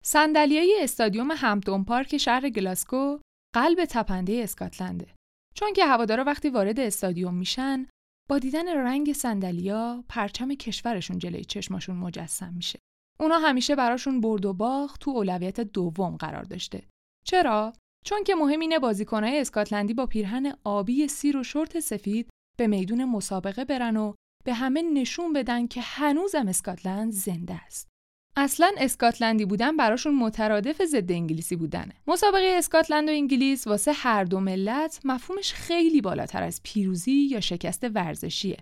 صندلیای 0.07 0.77
استادیوم 0.81 1.31
همپتون 1.31 1.83
پارک 1.83 2.17
شهر 2.17 2.49
گلاسکو 2.49 3.19
قلب 3.55 3.85
تپنده 3.85 4.39
اسکاتلنده. 4.43 5.07
چون 5.55 5.73
که 5.73 5.85
هوادارا 5.85 6.23
وقتی 6.23 6.49
وارد 6.49 6.79
استادیوم 6.79 7.33
میشن 7.33 7.87
با 8.29 8.39
دیدن 8.39 8.67
رنگ 8.67 9.13
صندلیا 9.13 10.03
پرچم 10.09 10.53
کشورشون 10.55 11.17
جلوی 11.17 11.45
چشماشون 11.45 11.95
مجسم 11.95 12.53
میشه. 12.53 12.79
اونا 13.19 13.37
همیشه 13.37 13.75
براشون 13.75 14.21
برد 14.21 14.45
و 14.45 14.53
باخت 14.53 15.01
تو 15.01 15.11
اولویت 15.11 15.59
دوم 15.59 16.17
قرار 16.17 16.43
داشته. 16.43 16.83
چرا؟ 17.25 17.73
چون 18.05 18.23
که 18.23 18.35
مهم 18.35 18.59
اینه 18.59 18.79
بازیکنهای 18.79 19.39
اسکاتلندی 19.39 19.93
با 19.93 20.05
پیرهن 20.05 20.53
آبی 20.63 21.07
سیر 21.07 21.37
و 21.37 21.43
شورت 21.43 21.79
سفید 21.79 22.29
به 22.57 22.67
میدون 22.67 23.05
مسابقه 23.05 23.65
برن 23.65 23.97
و 23.97 24.13
به 24.43 24.53
همه 24.53 24.81
نشون 24.81 25.33
بدن 25.33 25.67
که 25.67 25.81
هنوزم 25.81 26.47
اسکاتلند 26.47 27.11
زنده 27.11 27.53
است. 27.53 27.94
اصلا 28.37 28.71
اسکاتلندی 28.77 29.45
بودن 29.45 29.77
براشون 29.77 30.15
مترادف 30.15 30.85
ضد 30.85 31.11
انگلیسی 31.11 31.55
بودنه. 31.55 31.93
مسابقه 32.07 32.55
اسکاتلند 32.57 33.09
و 33.09 33.11
انگلیس 33.11 33.67
واسه 33.67 33.91
هر 33.93 34.23
دو 34.23 34.39
ملت 34.39 35.01
مفهومش 35.03 35.53
خیلی 35.53 36.01
بالاتر 36.01 36.43
از 36.43 36.61
پیروزی 36.63 37.11
یا 37.11 37.39
شکست 37.39 37.83
ورزشیه 37.93 38.57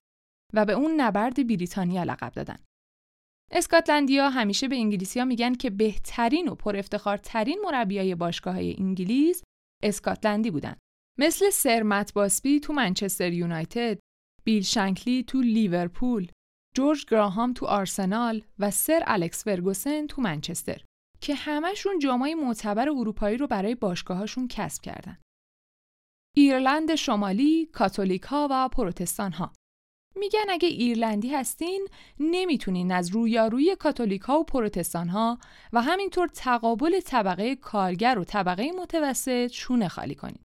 و 0.54 0.66
به 0.66 0.74
اون 0.74 1.02
نبرد 1.02 1.48
بریتانیا 1.48 2.04
لقب 2.04 2.32
دادن. 2.32 2.58
اسکاتلندیا 3.52 4.30
همیشه 4.30 4.68
به 4.68 4.76
انگلیسیا 4.76 5.26
میگن 5.26 5.54
که 5.54 5.70
بهترین 5.70 6.48
و 6.48 6.56
پر 6.56 6.78
افتخارترین 6.78 7.60
مربیای 7.64 8.16
باشگاه 8.16 8.54
های 8.54 8.76
انگلیس 8.80 9.44
اسکاتلندی 9.84 10.52
بودن. 10.52 10.76
مثل 11.20 11.50
سر 11.50 11.84
مت 11.84 12.14
باسبی 12.14 12.60
تو 12.60 12.74
منچستر 12.74 13.34
یونایتد، 13.34 14.00
بیل 14.44 14.64
شنکلی 14.64 15.24
تو 15.24 15.42
لیورپول، 15.42 16.32
جورج 16.76 17.06
گراهام 17.06 17.54
تو 17.54 17.66
آرسنال 17.66 18.44
و 18.60 18.72
سر 18.72 19.04
الکس 19.08 19.44
فرگوسن 19.44 20.08
تو 20.08 20.22
منچستر 20.22 20.82
که 21.22 21.36
همشون 21.36 22.00
جامای 22.00 22.36
معتبر 22.36 22.90
اروپایی 22.90 23.38
رو 23.38 23.48
برای 23.48 23.76
باشگاهاشون 23.76 24.48
کسب 24.48 24.82
کردن. 24.82 25.18
ایرلند 26.36 26.96
شمالی، 26.96 27.66
کاتولیک 27.66 28.22
ها 28.22 28.48
و 28.52 28.70
پروتستان 28.70 29.32
ها. 29.32 29.54
میگن 30.16 30.50
اگه 30.50 30.68
ایرلندی 30.68 31.30
هستین 31.30 31.88
نمی‌تونین 32.20 32.92
از 32.92 33.10
رویاروی 33.10 33.76
کاتولیک 33.76 34.22
ها 34.22 34.40
و 34.40 34.44
پروتستان 34.44 35.10
ها 35.10 35.40
و 35.74 35.82
همینطور 35.82 36.28
تقابل 36.28 37.00
طبقه 37.00 37.56
کارگر 37.56 38.20
و 38.20 38.24
طبقه 38.24 38.72
متوسط 38.72 39.48
شونه 39.48 39.88
خالی 39.88 40.16
کنین. 40.16 40.44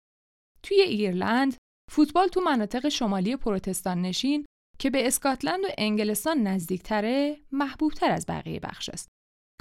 توی 0.62 0.80
ایرلند 0.80 1.56
فوتبال 1.90 2.28
تو 2.28 2.40
مناطق 2.40 2.88
شمالی 2.88 3.36
پروتستان 3.36 4.02
نشین 4.02 4.46
که 4.78 4.90
به 4.90 5.06
اسکاتلند 5.06 5.64
و 5.64 5.68
انگلستان 5.78 6.42
نزدیکتره 6.42 7.36
محبوبتر 7.52 8.10
از 8.10 8.26
بقیه 8.28 8.60
بخش 8.60 8.88
است. 8.88 9.08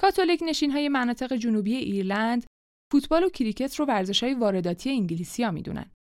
کاتولیک 0.02 0.44
نشین 0.46 0.72
های 0.72 0.90
مناطق 0.90 1.36
جنوبی 1.36 1.76
ایرلند 1.76 2.46
فوتبال 2.92 3.24
و 3.24 3.30
کریکت 3.30 3.76
رو 3.76 3.86
ورزش 3.86 4.24
های 4.24 4.34
وارداتی 4.34 4.90
انگلیسی 4.90 5.44
ها 5.44 5.52
می‌دونن. 5.52 5.92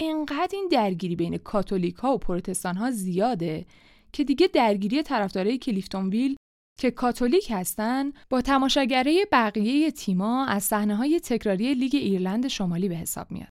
انقدر 0.00 0.50
این 0.52 0.68
درگیری 0.70 1.16
بین 1.16 1.38
کاتولیک 1.38 1.94
ها 1.94 2.14
و 2.14 2.18
پروتستان 2.18 2.76
ها 2.76 2.90
زیاده 2.90 3.66
که 4.12 4.24
دیگه 4.24 4.46
درگیری 4.46 5.02
طرفدارای 5.02 5.58
کلیفتونویل 5.58 6.36
که 6.80 6.90
کاتولیک 6.90 7.50
هستن 7.50 8.12
با 8.30 8.40
تماشاگره 8.40 9.24
بقیه 9.32 9.90
تیما 9.90 10.46
از 10.46 10.64
صحنه 10.64 10.96
های 10.96 11.20
تکراری 11.20 11.74
لیگ 11.74 11.94
ایرلند 11.94 12.48
شمالی 12.48 12.88
به 12.88 12.96
حساب 12.96 13.30
میاد. 13.30 13.55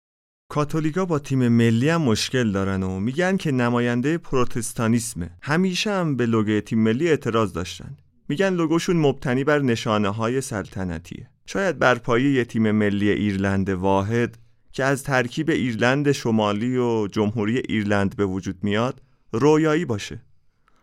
کاتولیکا 0.51 1.05
با 1.05 1.19
تیم 1.19 1.47
ملی 1.47 1.89
هم 1.89 2.01
مشکل 2.01 2.51
دارن 2.51 2.83
و 2.83 2.99
میگن 2.99 3.37
که 3.37 3.51
نماینده 3.51 4.17
پروتستانیسمه. 4.17 5.29
همیشه 5.41 5.91
هم 5.91 6.15
به 6.15 6.25
لوگوی 6.25 6.61
تیم 6.61 6.79
ملی 6.79 7.09
اعتراض 7.09 7.53
داشتن. 7.53 7.97
میگن 8.29 8.53
لوگوشون 8.53 8.97
مبتنی 8.97 9.43
بر 9.43 9.59
نشانه 9.59 10.09
های 10.09 10.41
سلطنتیه. 10.41 11.29
شاید 11.45 11.79
بر 11.79 11.95
پایه 11.95 12.31
یه 12.31 12.45
تیم 12.45 12.71
ملی 12.71 13.09
ایرلند 13.09 13.69
واحد 13.69 14.37
که 14.71 14.83
از 14.83 15.03
ترکیب 15.03 15.49
ایرلند 15.49 16.11
شمالی 16.11 16.77
و 16.77 17.07
جمهوری 17.07 17.57
ایرلند 17.57 18.15
به 18.15 18.25
وجود 18.25 18.57
میاد 18.63 19.01
رویایی 19.31 19.85
باشه. 19.85 20.21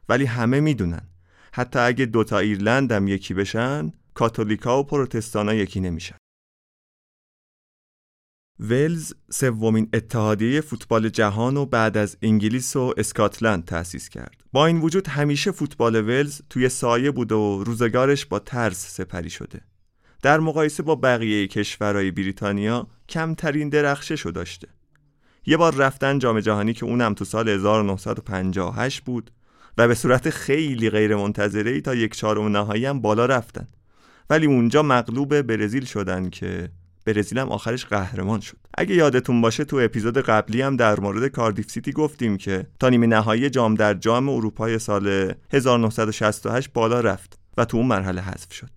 ولی 0.09 0.25
همه 0.25 0.61
می‌دونن. 0.61 1.09
حتی 1.53 1.79
اگه 1.79 2.07
دوتا 2.07 2.39
ایرلند 2.39 2.93
هم 2.93 3.09
یکی 3.09 3.35
بشن 3.35 3.93
کاتولیکا 4.15 4.81
و 4.81 4.85
پروتستانا 4.85 5.55
یکی 5.55 5.81
نمیشن. 5.81 6.17
ولز 8.61 9.13
سومین 9.31 9.89
اتحادیه 9.93 10.61
فوتبال 10.61 11.09
جهان 11.09 11.57
و 11.57 11.67
بعد 11.67 11.97
از 11.97 12.17
انگلیس 12.23 12.77
و 12.77 12.95
اسکاتلند 12.97 13.65
تأسیس 13.65 14.09
کرد. 14.09 14.45
با 14.53 14.67
این 14.67 14.81
وجود 14.81 15.09
همیشه 15.09 15.51
فوتبال 15.51 16.09
ولز 16.09 16.41
توی 16.51 16.69
سایه 16.69 17.11
بوده 17.11 17.35
و 17.35 17.65
روزگارش 17.65 18.27
با 18.27 18.39
ترس 18.39 18.95
سپری 18.95 19.31
شده. 19.31 19.61
در 20.23 20.41
مقایسه 20.41 20.83
با 20.83 20.95
بقیه 20.95 21.47
کشورهای 21.47 22.11
بریتانیا 22.11 22.87
کمترین 23.09 23.69
درخشش 23.69 24.21
رو 24.21 24.31
داشته. 24.31 24.69
یه 25.47 25.57
بار 25.57 25.75
رفتن 25.75 26.19
جام 26.19 26.41
جهانی 26.41 26.73
که 26.73 26.85
اونم 26.85 27.15
تو 27.15 27.25
سال 27.25 27.49
1958 27.49 29.01
بود 29.01 29.31
و 29.79 29.89
به 29.89 29.95
صورت 29.95 30.31
خیلی 30.31 30.91
غیر 30.91 31.17
منتظره 31.17 31.81
تا 31.81 31.95
یک 31.95 32.15
چهارم 32.15 32.57
نهایی 32.57 32.87
هم 32.87 33.01
بالا 33.01 33.27
رفتن. 33.27 33.67
ولی 34.31 34.47
اونجا 34.47 34.83
مغلوب 34.83 35.43
برزیل 35.43 35.85
شدن 35.85 36.31
که 36.31 36.71
برزیل 37.09 37.39
هم 37.39 37.49
آخرش 37.49 37.87
قهرمان 37.87 38.41
شد. 38.41 38.57
اگه 38.79 38.95
یادتون 38.95 39.41
باشه 39.41 39.65
تو 39.65 39.77
اپیزود 39.77 40.19
قبلی 40.19 40.63
هم 40.63 40.77
در 40.77 41.01
مورد 41.01 41.29
کاردیف 41.29 41.71
سیتی 41.71 41.93
گفتیم 41.93 42.37
که 42.37 42.67
تا 42.81 42.89
نیمه 42.89 43.07
نهایی 43.07 43.51
جام 43.51 43.75
در 43.75 43.95
جام 43.95 44.29
اروپای 44.29 44.79
سال 44.79 45.35
1968 45.53 46.73
بالا 46.73 47.01
رفت 47.01 47.39
و 47.57 47.65
تو 47.65 47.77
اون 47.77 47.87
مرحله 47.87 48.23
حذف 48.23 48.53
شد. 48.53 48.71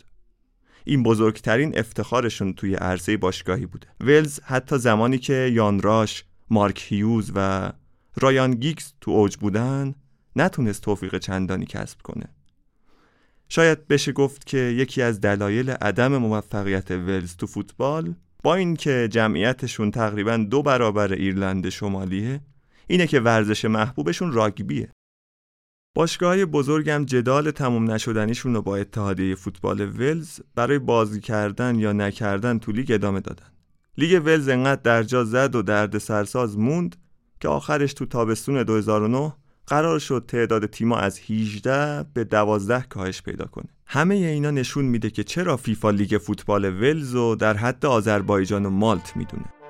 این 0.84 1.04
بزرگترین 1.04 1.80
افتخارشون 1.80 2.54
توی 2.54 2.76
عرصه 2.76 3.18
باشگاهی 3.18 3.66
بوده. 3.66 3.88
ولز 4.02 4.40
حتی 4.44 4.78
زمانی 4.78 5.18
که 5.18 5.52
یان 5.54 5.82
راش، 5.82 6.26
مارک 6.50 6.86
هیوز 6.88 7.32
و 7.36 7.72
رایان 8.22 8.52
گیگز 8.52 8.94
تو 9.02 9.12
اوج 9.12 9.38
بودن 9.38 9.96
نتونست 10.36 10.82
توفیق 10.82 11.18
چندانی 11.18 11.66
کسب 11.66 12.02
کنه. 12.02 12.26
شاید 13.54 13.88
بشه 13.88 14.12
گفت 14.12 14.46
که 14.46 14.58
یکی 14.58 15.02
از 15.02 15.22
دلایل 15.22 15.70
عدم 15.70 16.18
موفقیت 16.18 16.92
ولز 16.92 17.36
تو 17.36 17.48
فوتبال 17.48 18.14
با 18.44 18.56
اینکه 18.56 19.08
جمعیتشون 19.12 19.92
تقریبا 19.92 20.38
دو 20.38 20.62
برابر 20.62 21.14
ایرلند 21.14 21.70
شمالیه 21.70 22.42
اینه 22.88 23.08
که 23.08 23.20
ورزش 23.20 23.66
محبوبشون 23.66 24.32
راگبیه. 24.32 24.90
باشگاه 25.96 26.46
بزرگم 26.46 27.06
جدال 27.06 27.52
تموم 27.52 27.92
نشدنیشون 27.92 28.54
رو 28.54 28.62
با 28.62 28.78
اتحادیه 28.78 29.36
فوتبال 29.36 29.82
ولز 29.82 30.40
برای 30.56 30.80
بازی 30.80 31.20
کردن 31.20 31.76
یا 31.80 31.94
نکردن 31.94 32.60
تو 32.60 32.72
لیگ 32.72 32.92
ادامه 32.92 33.20
دادن. 33.20 33.52
لیگ 33.98 34.22
ولز 34.26 34.50
انقدر 34.50 34.82
درجا 34.82 35.24
زد 35.24 35.56
و 35.56 35.62
درد 35.62 35.98
سرساز 35.98 36.58
موند 36.58 36.96
که 37.40 37.48
آخرش 37.48 37.94
تو 37.94 38.06
تابستون 38.06 38.64
2009 38.64 39.34
قرار 39.72 40.00
شد 40.00 40.26
تعداد 40.28 40.66
تیما 40.66 40.98
از 40.98 41.20
18 41.30 42.06
به 42.14 42.24
12 42.24 42.86
کاهش 42.90 43.22
پیدا 43.22 43.46
کنه. 43.46 43.66
همه 43.86 44.16
اینا 44.16 44.52
نشون 44.52 44.86
میده 44.86 45.10
که 45.10 45.24
چرا 45.24 45.58
فیفا 45.58 45.90
لیگ 45.90 46.18
فوتبال 46.18 46.66
ولز 46.66 47.16
رو 47.16 47.36
در 47.36 47.58
حد 47.58 47.86
آذربایجان 47.86 48.66
و 48.66 48.70
مالت 48.70 49.18
می‌دونه. 49.18 49.61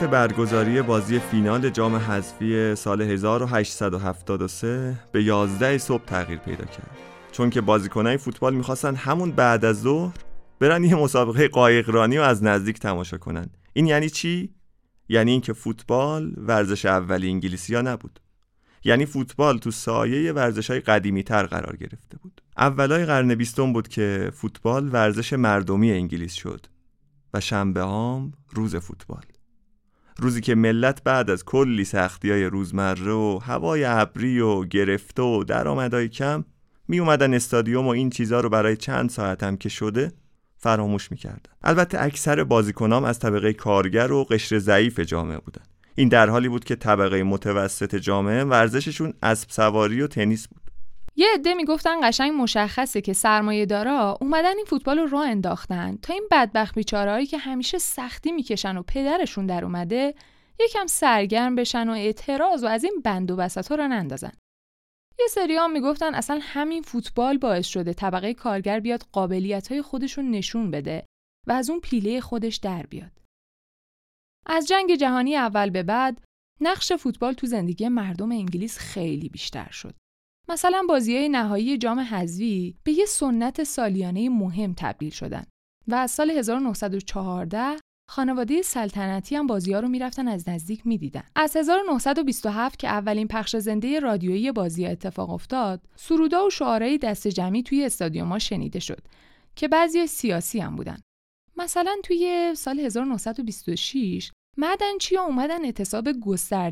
ساعت 0.00 0.10
برگزاری 0.10 0.82
بازی 0.82 1.18
فینال 1.18 1.70
جام 1.70 1.96
حذفی 1.96 2.74
سال 2.74 3.02
1873 3.02 4.94
به 5.12 5.22
11 5.22 5.78
صبح 5.78 6.04
تغییر 6.04 6.38
پیدا 6.38 6.64
کرد. 6.64 6.96
چون 7.32 7.50
که 7.50 7.60
بازیکنای 7.60 8.16
فوتبال 8.16 8.54
می‌خواستن 8.54 8.94
همون 8.94 9.30
بعد 9.30 9.64
از 9.64 9.82
ظهر 9.82 10.14
برن 10.60 10.84
یه 10.84 10.94
مسابقه 10.94 11.48
قایقرانی 11.48 12.18
و 12.18 12.20
از 12.20 12.44
نزدیک 12.44 12.78
تماشا 12.78 13.18
کنن. 13.18 13.46
این 13.72 13.86
یعنی 13.86 14.10
چی؟ 14.10 14.54
یعنی 15.08 15.30
اینکه 15.30 15.52
فوتبال 15.52 16.32
ورزش 16.36 16.86
اولی 16.86 17.28
انگلیسی 17.28 17.74
ها 17.74 17.80
نبود. 17.80 18.20
یعنی 18.84 19.06
فوتبال 19.06 19.58
تو 19.58 19.70
سایه 19.70 20.32
ورزش 20.32 20.70
های 20.70 20.80
قدیمی 20.80 21.22
تر 21.22 21.46
قرار 21.46 21.76
گرفته 21.76 22.18
بود. 22.22 22.42
اولای 22.56 23.04
قرن 23.04 23.34
بیستم 23.34 23.72
بود 23.72 23.88
که 23.88 24.30
فوتبال 24.34 24.88
ورزش 24.92 25.32
مردمی 25.32 25.92
انگلیس 25.92 26.32
شد 26.32 26.66
و 27.34 27.40
شنبه 27.40 27.84
هم 27.84 28.32
روز 28.52 28.76
فوتبال. 28.76 29.33
روزی 30.18 30.40
که 30.40 30.54
ملت 30.54 31.02
بعد 31.02 31.30
از 31.30 31.44
کلی 31.44 31.84
سختی 31.84 32.30
های 32.30 32.44
روزمره 32.44 33.12
و 33.12 33.38
هوای 33.42 33.84
ابری 33.84 34.40
و 34.40 34.64
گرفته 34.64 35.22
و 35.22 35.44
درآمدهای 35.44 36.08
کم 36.08 36.44
می 36.88 36.98
اومدن 37.00 37.34
استادیوم 37.34 37.86
و 37.86 37.90
این 37.90 38.10
چیزها 38.10 38.40
رو 38.40 38.48
برای 38.48 38.76
چند 38.76 39.10
ساعت 39.10 39.42
هم 39.42 39.56
که 39.56 39.68
شده 39.68 40.12
فراموش 40.56 41.10
می‌کردن. 41.10 41.52
البته 41.62 42.02
اکثر 42.02 42.44
بازیکنام 42.44 43.04
از 43.04 43.18
طبقه 43.18 43.52
کارگر 43.52 44.12
و 44.12 44.24
قشر 44.24 44.58
ضعیف 44.58 45.00
جامعه 45.00 45.38
بودن. 45.38 45.62
این 45.94 46.08
در 46.08 46.30
حالی 46.30 46.48
بود 46.48 46.64
که 46.64 46.76
طبقه 46.76 47.22
متوسط 47.22 47.96
جامعه 47.96 48.44
ورزششون 48.44 49.14
اسب 49.22 49.50
سواری 49.50 50.02
و 50.02 50.06
تنیس 50.06 50.48
بود. 50.48 50.63
یه 51.16 51.26
عده 51.34 51.54
می‌گفتن 51.54 52.08
قشنگ 52.08 52.32
مشخصه 52.32 53.00
که 53.00 53.12
سرمایه 53.12 53.66
دارا 53.66 54.18
اومدن 54.20 54.56
این 54.56 54.64
فوتبال 54.64 54.98
رو 54.98 55.06
راه 55.06 55.28
انداختن 55.28 55.96
تا 55.96 56.12
این 56.12 56.28
بدبخت 56.30 56.74
بیچارهایی 56.74 57.26
که 57.26 57.38
همیشه 57.38 57.78
سختی 57.78 58.32
می‌کشن 58.32 58.76
و 58.76 58.82
پدرشون 58.82 59.46
در 59.46 59.64
اومده 59.64 60.14
یکم 60.60 60.86
سرگرم 60.86 61.54
بشن 61.54 61.88
و 61.88 61.92
اعتراض 61.92 62.64
و 62.64 62.66
از 62.66 62.84
این 62.84 63.00
بند 63.04 63.30
و 63.30 63.36
بسط 63.36 63.68
ها 63.68 63.76
نندازن. 63.76 64.32
یه 65.18 65.26
سری 65.30 65.56
هم 65.56 65.72
می‌گفتن 65.72 66.14
اصلا 66.14 66.38
همین 66.42 66.82
فوتبال 66.82 67.38
باعث 67.38 67.66
شده 67.66 67.92
طبقه 67.92 68.34
کارگر 68.34 68.80
بیاد 68.80 69.06
قابلیت 69.12 69.72
های 69.72 69.82
خودشون 69.82 70.30
نشون 70.30 70.70
بده 70.70 71.06
و 71.46 71.52
از 71.52 71.70
اون 71.70 71.80
پیله 71.80 72.20
خودش 72.20 72.56
در 72.56 72.82
بیاد. 72.82 73.12
از 74.46 74.68
جنگ 74.68 74.94
جهانی 74.94 75.36
اول 75.36 75.70
به 75.70 75.82
بعد 75.82 76.20
نقش 76.60 76.92
فوتبال 76.92 77.32
تو 77.32 77.46
زندگی 77.46 77.88
مردم 77.88 78.32
انگلیس 78.32 78.78
خیلی 78.78 79.28
بیشتر 79.28 79.70
شد. 79.70 79.94
مثلا 80.48 80.82
بازی 80.88 81.28
نهایی 81.28 81.78
جام 81.78 81.98
حذفی 81.98 82.76
به 82.84 82.92
یه 82.92 83.06
سنت 83.06 83.64
سالیانه 83.64 84.28
مهم 84.28 84.74
تبدیل 84.76 85.10
شدن 85.10 85.44
و 85.88 85.94
از 85.94 86.10
سال 86.10 86.30
1914 86.30 87.76
خانواده 88.10 88.62
سلطنتی 88.62 89.36
هم 89.36 89.46
بازی 89.46 89.72
ها 89.72 89.80
رو 89.80 89.88
می‌رفتن 89.88 90.28
از 90.28 90.48
نزدیک 90.48 90.86
می‌دیدن. 90.86 91.22
از 91.36 91.56
1927 91.56 92.78
که 92.78 92.88
اولین 92.88 93.28
پخش 93.28 93.56
زنده 93.56 94.00
رادیویی 94.00 94.52
بازی 94.52 94.86
اتفاق 94.86 95.30
افتاد، 95.30 95.80
سرودا 95.96 96.46
و 96.46 96.50
شعارهای 96.50 96.98
دست 96.98 97.28
جمعی 97.28 97.62
توی 97.62 97.84
استادیوم 97.84 98.38
شنیده 98.38 98.80
شد 98.80 99.02
که 99.56 99.68
بعضی 99.68 100.06
سیاسی 100.06 100.60
هم 100.60 100.76
بودن. 100.76 100.98
مثلا 101.56 101.96
توی 102.02 102.52
سال 102.56 102.80
1926 102.80 104.32
چیا 105.00 105.22
اومدن 105.22 105.64
اعتصاب 105.64 106.08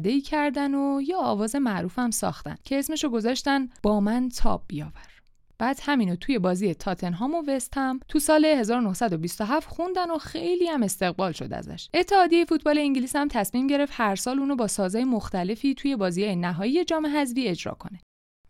ای 0.04 0.20
کردن 0.20 0.74
و 0.74 1.00
یه 1.00 1.16
آواز 1.16 1.56
معروف 1.56 1.98
هم 1.98 2.10
ساختن 2.10 2.56
که 2.64 2.78
اسمشو 2.78 3.08
گذاشتن 3.08 3.68
با 3.82 4.00
من 4.00 4.28
تاب 4.28 4.64
بیاور 4.68 5.12
بعد 5.62 5.80
همینو 5.82 6.16
توی 6.16 6.38
بازی 6.38 6.74
تاتنهام 6.74 7.34
و 7.34 7.42
وست 7.48 7.76
هم 7.76 8.00
تو 8.08 8.18
سال 8.18 8.44
1927 8.44 9.68
خوندن 9.68 10.10
و 10.10 10.18
خیلی 10.18 10.68
هم 10.68 10.82
استقبال 10.82 11.32
شد 11.32 11.52
ازش. 11.52 11.88
اتحادیه 11.94 12.44
فوتبال 12.44 12.78
انگلیس 12.78 13.16
هم 13.16 13.28
تصمیم 13.28 13.66
گرفت 13.66 13.92
هر 13.96 14.16
سال 14.16 14.38
اونو 14.38 14.56
با 14.56 14.66
سازهای 14.66 15.04
مختلفی 15.04 15.74
توی 15.74 15.96
بازی 15.96 16.36
نهایی 16.36 16.84
جام 16.84 17.06
حذفی 17.06 17.48
اجرا 17.48 17.74
کنه. 17.74 18.00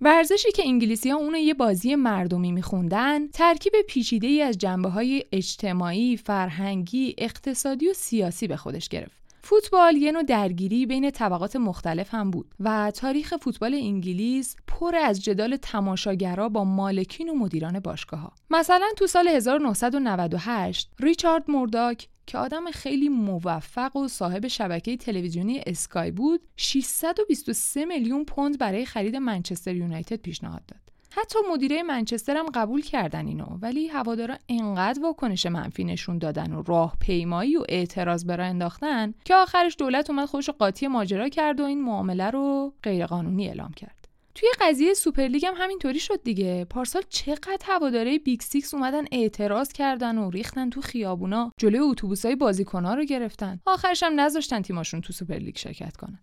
ورزشی 0.01 0.53
که 0.53 0.63
انگلیسی 0.67 1.11
ها 1.11 1.19
اونو 1.19 1.39
یه 1.39 1.55
بازی 1.55 1.95
مردمی 1.95 2.53
میخوندن 2.53 3.29
ترکیب 3.29 3.73
پیچیده 3.89 4.27
ای 4.27 4.43
از 4.43 4.59
جنبه 4.59 4.89
های 4.89 5.25
اجتماعی، 5.33 6.17
فرهنگی، 6.17 7.15
اقتصادی 7.19 7.89
و 7.89 7.93
سیاسی 7.93 8.47
به 8.47 8.57
خودش 8.57 8.89
گرفت. 8.89 9.22
فوتبال 9.45 9.97
یه 9.97 10.13
نوع 10.13 10.23
درگیری 10.23 10.87
بین 10.87 11.11
طبقات 11.11 11.57
مختلف 11.57 12.15
هم 12.15 12.31
بود 12.31 12.55
و 12.61 12.91
تاریخ 12.91 13.37
فوتبال 13.37 13.75
انگلیس 13.75 14.57
پر 14.67 14.97
از 14.97 15.25
جدال 15.25 15.57
تماشاگرها 15.57 16.49
با 16.49 16.65
مالکین 16.65 17.29
و 17.29 17.35
مدیران 17.35 17.81
باشگاه 17.81 18.21
ها. 18.21 18.33
مثلا 18.51 18.87
تو 18.97 19.07
سال 19.07 19.29
1998 19.29 20.91
ریچارد 21.01 21.51
مورداک 21.51 22.09
که 22.27 22.39
آدم 22.39 22.71
خیلی 22.71 23.09
موفق 23.09 23.97
و 23.97 24.09
صاحب 24.09 24.47
شبکه 24.47 24.97
تلویزیونی 24.97 25.63
اسکای 25.67 26.11
بود 26.11 26.41
623 26.57 27.85
میلیون 27.85 28.25
پوند 28.25 28.59
برای 28.59 28.87
خرید 28.87 29.17
منچستر 29.17 29.75
یونایتد 29.75 30.17
پیشنهاد 30.17 30.67
داد. 30.67 30.92
حتی 31.15 31.39
مدیرای 31.53 31.83
منچستر 31.83 32.37
هم 32.37 32.47
قبول 32.55 32.83
کردن 32.83 33.27
اینو 33.27 33.45
ولی 33.45 33.89
هوادارا 33.89 34.37
انقدر 34.49 35.03
واکنش 35.03 35.47
منفی 35.47 35.85
نشون 35.85 36.19
دادن 36.19 36.53
و 36.53 36.63
راه 36.63 36.97
پیمایی 37.01 37.57
و 37.57 37.65
اعتراض 37.69 38.27
راه 38.27 38.45
انداختن 38.45 39.15
که 39.25 39.35
آخرش 39.35 39.77
دولت 39.79 40.11
اومد 40.11 40.25
خودش 40.25 40.51
قاطی 40.51 40.87
ماجرا 40.87 41.29
کرد 41.29 41.61
و 41.61 41.65
این 41.65 41.83
معامله 41.83 42.31
رو 42.31 42.75
غیرقانونی 42.83 43.49
اعلام 43.49 43.73
کرد. 43.73 44.09
توی 44.35 44.49
قضیه 44.61 44.95
سوپرلیگ 44.95 45.47
هم 45.47 45.55
همینطوری 45.57 46.01
شد 46.01 46.23
دیگه. 46.23 46.65
پارسال 46.65 47.03
چقدر 47.09 47.67
هوادارای 47.67 48.19
Big 48.19 48.41
Six 48.41 48.75
اومدن 48.75 49.05
اعتراض 49.13 49.73
کردن 49.73 50.19
و 50.19 50.31
ریختن 50.31 50.71
تو 50.71 50.81
خیابونا 50.81 51.53
جلوی 51.57 51.79
اتوبوسای 51.79 52.37
بازیکن‌ها 52.37 52.95
رو 52.95 53.05
گرفتن. 53.05 53.61
آخرش 53.67 54.03
هم 54.03 54.21
نذاشتن 54.21 54.63
تیماشون 54.63 55.01
تو 55.01 55.13
سوپرلیگ 55.13 55.57
شرکت 55.57 55.97
کنن. 55.97 56.19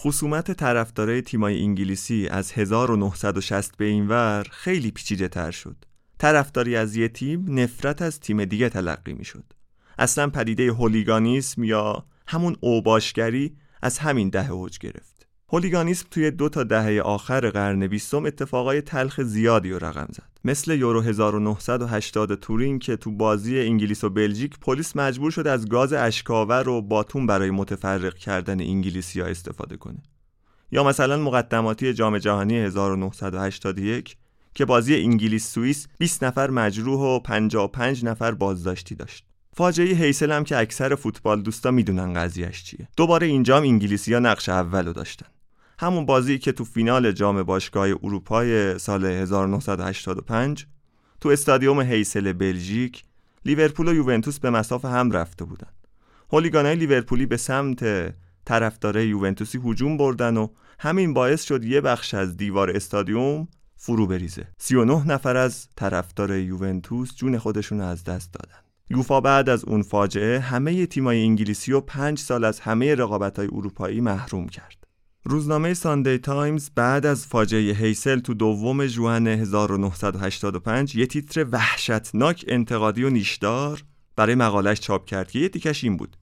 خصومت 0.00 0.50
طرفدارای 0.50 1.22
تیمای 1.22 1.62
انگلیسی 1.62 2.28
از 2.28 2.52
1960 2.52 3.76
به 3.76 3.84
این 3.84 4.08
ور 4.08 4.46
خیلی 4.50 4.90
پیچیده 4.90 5.28
تر 5.28 5.50
شد. 5.50 5.76
طرفداری 6.18 6.76
از 6.76 6.96
یه 6.96 7.08
تیم 7.08 7.58
نفرت 7.58 8.02
از 8.02 8.20
تیم 8.20 8.44
دیگه 8.44 8.68
تلقی 8.68 9.12
می 9.12 9.24
شد. 9.24 9.44
اصلا 9.98 10.30
پدیده 10.30 10.72
هولیگانیسم 10.72 11.64
یا 11.64 12.06
همون 12.26 12.56
اوباشگری 12.60 13.56
از 13.82 13.98
همین 13.98 14.28
دهه 14.28 14.50
اوج 14.50 14.78
گرفت. 14.78 15.17
هولیگانیسم 15.52 16.06
توی 16.10 16.30
دو 16.30 16.48
تا 16.48 16.64
دهه 16.64 17.00
آخر 17.00 17.50
قرن 17.50 17.86
بیستم 17.86 18.26
اتفاقای 18.26 18.80
تلخ 18.80 19.22
زیادی 19.22 19.70
رو 19.70 19.78
رقم 19.84 20.08
زد 20.12 20.38
مثل 20.44 20.72
یورو 20.78 21.00
1980 21.00 22.34
تورین 22.34 22.78
که 22.78 22.96
تو 22.96 23.10
بازی 23.10 23.60
انگلیس 23.60 24.04
و 24.04 24.10
بلژیک 24.10 24.58
پلیس 24.58 24.96
مجبور 24.96 25.30
شد 25.30 25.46
از 25.46 25.68
گاز 25.68 25.92
اشکاور 25.92 26.68
و 26.68 26.82
باتون 26.82 27.26
برای 27.26 27.50
متفرق 27.50 28.14
کردن 28.14 28.60
انگلیسی 28.60 29.20
ها 29.20 29.26
استفاده 29.26 29.76
کنه 29.76 30.02
یا 30.72 30.84
مثلا 30.84 31.16
مقدماتی 31.16 31.92
جام 31.94 32.18
جهانی 32.18 32.58
1981 32.58 34.16
که 34.54 34.64
بازی 34.64 34.96
انگلیس 34.96 35.52
سوئیس 35.52 35.86
20 35.98 36.24
نفر 36.24 36.50
مجروح 36.50 37.00
و 37.00 37.18
55 37.18 38.04
نفر 38.04 38.32
بازداشتی 38.32 38.94
داشت. 38.94 39.24
فاجعه 39.56 39.94
هیسل 39.94 40.42
که 40.42 40.56
اکثر 40.56 40.94
فوتبال 40.94 41.42
دوستا 41.42 41.70
می‌دونن 41.70 42.14
قضیهش 42.14 42.64
چیه. 42.64 42.88
دوباره 42.96 43.26
اینجام 43.26 43.62
انگلیسی‌ها 43.62 44.18
نقش 44.20 44.48
اولو 44.48 44.92
داشتن. 44.92 45.26
همون 45.78 46.06
بازی 46.06 46.38
که 46.38 46.52
تو 46.52 46.64
فینال 46.64 47.12
جام 47.12 47.42
باشگاه 47.42 47.88
اروپای 47.88 48.78
سال 48.78 49.04
1985 49.04 50.66
تو 51.20 51.28
استادیوم 51.28 51.80
هیسل 51.80 52.32
بلژیک 52.32 53.04
لیورپول 53.44 53.88
و 53.88 53.94
یوونتوس 53.94 54.38
به 54.38 54.50
مسافه 54.50 54.88
هم 54.88 55.10
رفته 55.10 55.44
بودن. 55.44 55.68
هولیگانای 56.32 56.76
لیورپولی 56.76 57.26
به 57.26 57.36
سمت 57.36 58.14
طرفدارای 58.44 58.96
یوونتوسی 58.96 59.60
هجوم 59.64 59.96
بردن 59.96 60.36
و 60.36 60.48
همین 60.78 61.14
باعث 61.14 61.42
شد 61.42 61.64
یه 61.64 61.80
بخش 61.80 62.14
از 62.14 62.36
دیوار 62.36 62.70
استادیوم 62.70 63.48
فرو 63.76 64.06
بریزه. 64.06 64.46
39 64.58 65.06
نفر 65.06 65.36
از 65.36 65.68
طرفدارای 65.76 66.36
یوونتوس 66.36 67.16
جون 67.16 67.38
خودشون 67.38 67.80
از 67.80 68.04
دست 68.04 68.32
دادن. 68.32 68.58
یوفا 68.90 69.20
بعد 69.20 69.48
از 69.48 69.64
اون 69.64 69.82
فاجعه 69.82 70.38
همه 70.38 70.86
تیمای 70.86 71.22
انگلیسی 71.22 71.72
و 71.72 71.80
پنج 71.80 72.18
سال 72.18 72.44
از 72.44 72.60
همه 72.60 72.94
رقابت‌های 72.94 73.48
اروپایی 73.52 74.00
محروم 74.00 74.48
کرد. 74.48 74.87
روزنامه 75.24 75.74
ساندی 75.74 76.18
تایمز 76.18 76.70
بعد 76.74 77.06
از 77.06 77.26
فاجعه 77.26 77.72
هیسل 77.72 78.18
تو 78.18 78.34
دوم 78.34 78.86
ژوئن 78.86 79.26
1985 79.26 80.96
یه 80.96 81.06
تیتر 81.06 81.46
وحشتناک 81.52 82.44
انتقادی 82.48 83.04
و 83.04 83.10
نیشدار 83.10 83.82
برای 84.16 84.34
مقالش 84.34 84.80
چاپ 84.80 85.04
کرد 85.04 85.30
که 85.30 85.38
یه 85.38 85.48
تیکش 85.48 85.84
این 85.84 85.96
بود. 85.96 86.16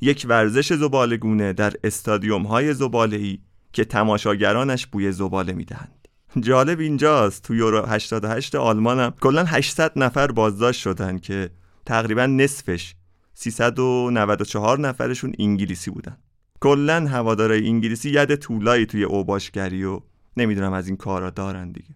یک 0.00 0.26
ورزش 0.28 0.72
زبالگونه 0.72 1.52
در 1.52 1.72
استادیوم 1.84 2.42
های 2.42 2.74
زباله 2.74 3.38
که 3.72 3.84
تماشاگرانش 3.84 4.86
بوی 4.86 5.12
زباله 5.12 5.52
می‌دهند. 5.52 6.08
جالب 6.40 6.80
اینجاست 6.80 7.42
تو 7.42 7.54
یورو 7.54 7.86
88 7.86 8.54
آلمان 8.54 9.00
هم 9.00 9.10
کلا 9.20 9.44
800 9.44 9.92
نفر 9.96 10.26
بازداشت 10.26 10.80
شدن 10.80 11.18
که 11.18 11.50
تقریبا 11.86 12.26
نصفش 12.26 12.94
394 13.34 14.78
نفرشون 14.78 15.32
انگلیسی 15.38 15.90
بودن. 15.90 16.16
کلا 16.60 17.06
هوادارای 17.06 17.66
انگلیسی 17.66 18.10
ید 18.10 18.34
طولایی 18.34 18.86
توی 18.86 19.04
اوباشگری 19.04 19.84
و 19.84 20.00
نمی‌دونم 20.36 20.72
از 20.72 20.88
این 20.88 20.96
کارا 20.96 21.30
دارن 21.30 21.72
دیگه. 21.72 21.94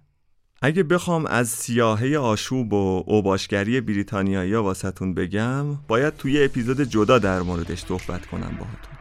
اگه 0.62 0.82
بخوام 0.82 1.26
از 1.26 1.48
سیاهه 1.48 2.16
آشوب 2.16 2.72
و 2.72 3.04
اوباشگری 3.06 3.80
بریتانیایی 3.80 4.54
واسهتون 4.54 5.14
بگم 5.14 5.74
باید 5.74 6.16
توی 6.16 6.44
اپیزود 6.44 6.80
جدا 6.80 7.18
در 7.18 7.42
موردش 7.42 7.80
صحبت 7.80 8.26
کنم 8.26 8.56
باهاتون. 8.58 8.93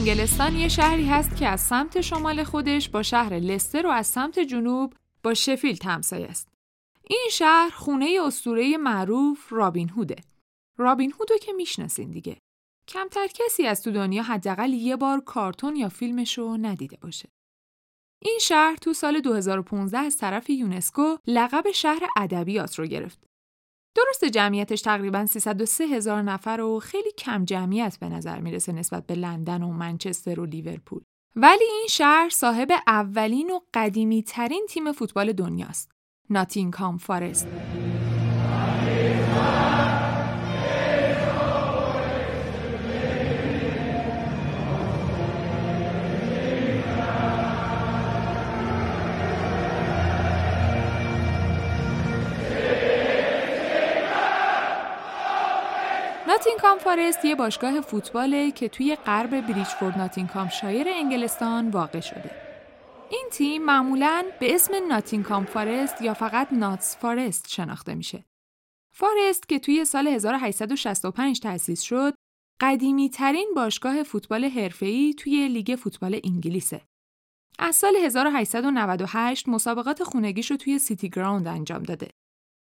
انگلستان 0.00 0.56
یه 0.56 0.68
شهری 0.68 1.06
هست 1.06 1.36
که 1.36 1.48
از 1.48 1.60
سمت 1.60 2.00
شمال 2.00 2.44
خودش 2.44 2.88
با 2.88 3.02
شهر 3.02 3.34
لستر 3.34 3.86
و 3.86 3.90
از 3.90 4.06
سمت 4.06 4.38
جنوب 4.38 4.94
با 5.22 5.34
شفیلد 5.34 5.84
همسایه 5.84 6.26
است. 6.26 6.48
این 7.04 7.28
شهر 7.32 7.70
خونه 7.70 8.18
اسطوره 8.26 8.76
معروف 8.76 9.52
رابین 9.52 9.88
هوده. 9.88 10.16
رابین 10.78 11.12
هودو 11.12 11.38
که 11.38 11.52
می‌شناسین 11.52 12.10
دیگه. 12.10 12.36
کمتر 12.88 13.26
کسی 13.26 13.66
از 13.66 13.82
تو 13.82 13.90
دنیا 13.90 14.22
حداقل 14.22 14.72
یه 14.72 14.96
بار 14.96 15.20
کارتون 15.20 15.76
یا 15.76 15.88
فیلمش 15.88 16.38
رو 16.38 16.56
ندیده 16.56 16.96
باشه. 17.00 17.28
این 18.22 18.38
شهر 18.40 18.76
تو 18.76 18.92
سال 18.92 19.20
2015 19.20 19.98
از 19.98 20.16
طرف 20.16 20.50
یونسکو 20.50 21.16
لقب 21.26 21.70
شهر 21.70 22.02
ادبیات 22.16 22.78
رو 22.78 22.86
گرفت. 22.86 23.29
درست 23.94 24.24
جمعیتش 24.24 24.82
تقریبا 24.82 25.26
303 25.26 25.84
هزار 25.84 26.22
نفر 26.22 26.60
و 26.60 26.80
خیلی 26.80 27.12
کم 27.12 27.44
جمعیت 27.44 27.98
به 28.00 28.08
نظر 28.08 28.40
می‌رسه 28.40 28.72
نسبت 28.72 29.06
به 29.06 29.14
لندن 29.14 29.62
و 29.62 29.72
منچستر 29.72 30.40
و 30.40 30.44
لیورپول. 30.44 31.02
ولی 31.36 31.64
این 31.64 31.86
شهر 31.90 32.28
صاحب 32.32 32.68
اولین 32.86 33.50
و 33.50 33.60
قدیمی 33.74 34.22
ترین 34.22 34.66
تیم 34.68 34.92
فوتبال 34.92 35.32
دنیاست. 35.32 35.90
ناتینگهام 36.30 36.98
فارست. 36.98 37.46
ناتینکام 56.40 56.78
فارست 56.78 57.24
یه 57.24 57.34
باشگاه 57.34 57.80
فوتباله 57.80 58.50
که 58.50 58.68
توی 58.68 58.96
غرب 58.96 59.40
بریجفورد 59.40 59.98
ناتینکام 59.98 60.48
شایر 60.48 60.86
انگلستان 60.88 61.70
واقع 61.70 62.00
شده. 62.00 62.30
این 63.10 63.28
تیم 63.32 63.64
معمولاً 63.64 64.24
به 64.40 64.54
اسم 64.54 64.72
ناتینکام 64.88 65.44
فارست 65.44 66.02
یا 66.02 66.14
فقط 66.14 66.52
ناتس 66.52 66.96
فارست 66.96 67.48
شناخته 67.48 67.94
میشه. 67.94 68.24
فارست 68.94 69.48
که 69.48 69.58
توی 69.58 69.84
سال 69.84 70.08
1865 70.08 71.40
تأسیس 71.40 71.80
شد، 71.80 72.14
قدیمی 72.60 73.10
ترین 73.10 73.52
باشگاه 73.56 74.02
فوتبال 74.02 74.44
حرفه‌ای 74.44 75.14
توی 75.14 75.48
لیگ 75.48 75.76
فوتبال 75.78 76.20
انگلیسه. 76.24 76.80
از 77.58 77.76
سال 77.76 77.96
1898 77.96 79.48
مسابقات 79.48 80.02
خونگیش 80.02 80.50
رو 80.50 80.56
توی 80.56 80.78
سیتی 80.78 81.08
گراوند 81.08 81.48
انجام 81.48 81.82
داده. 81.82 82.08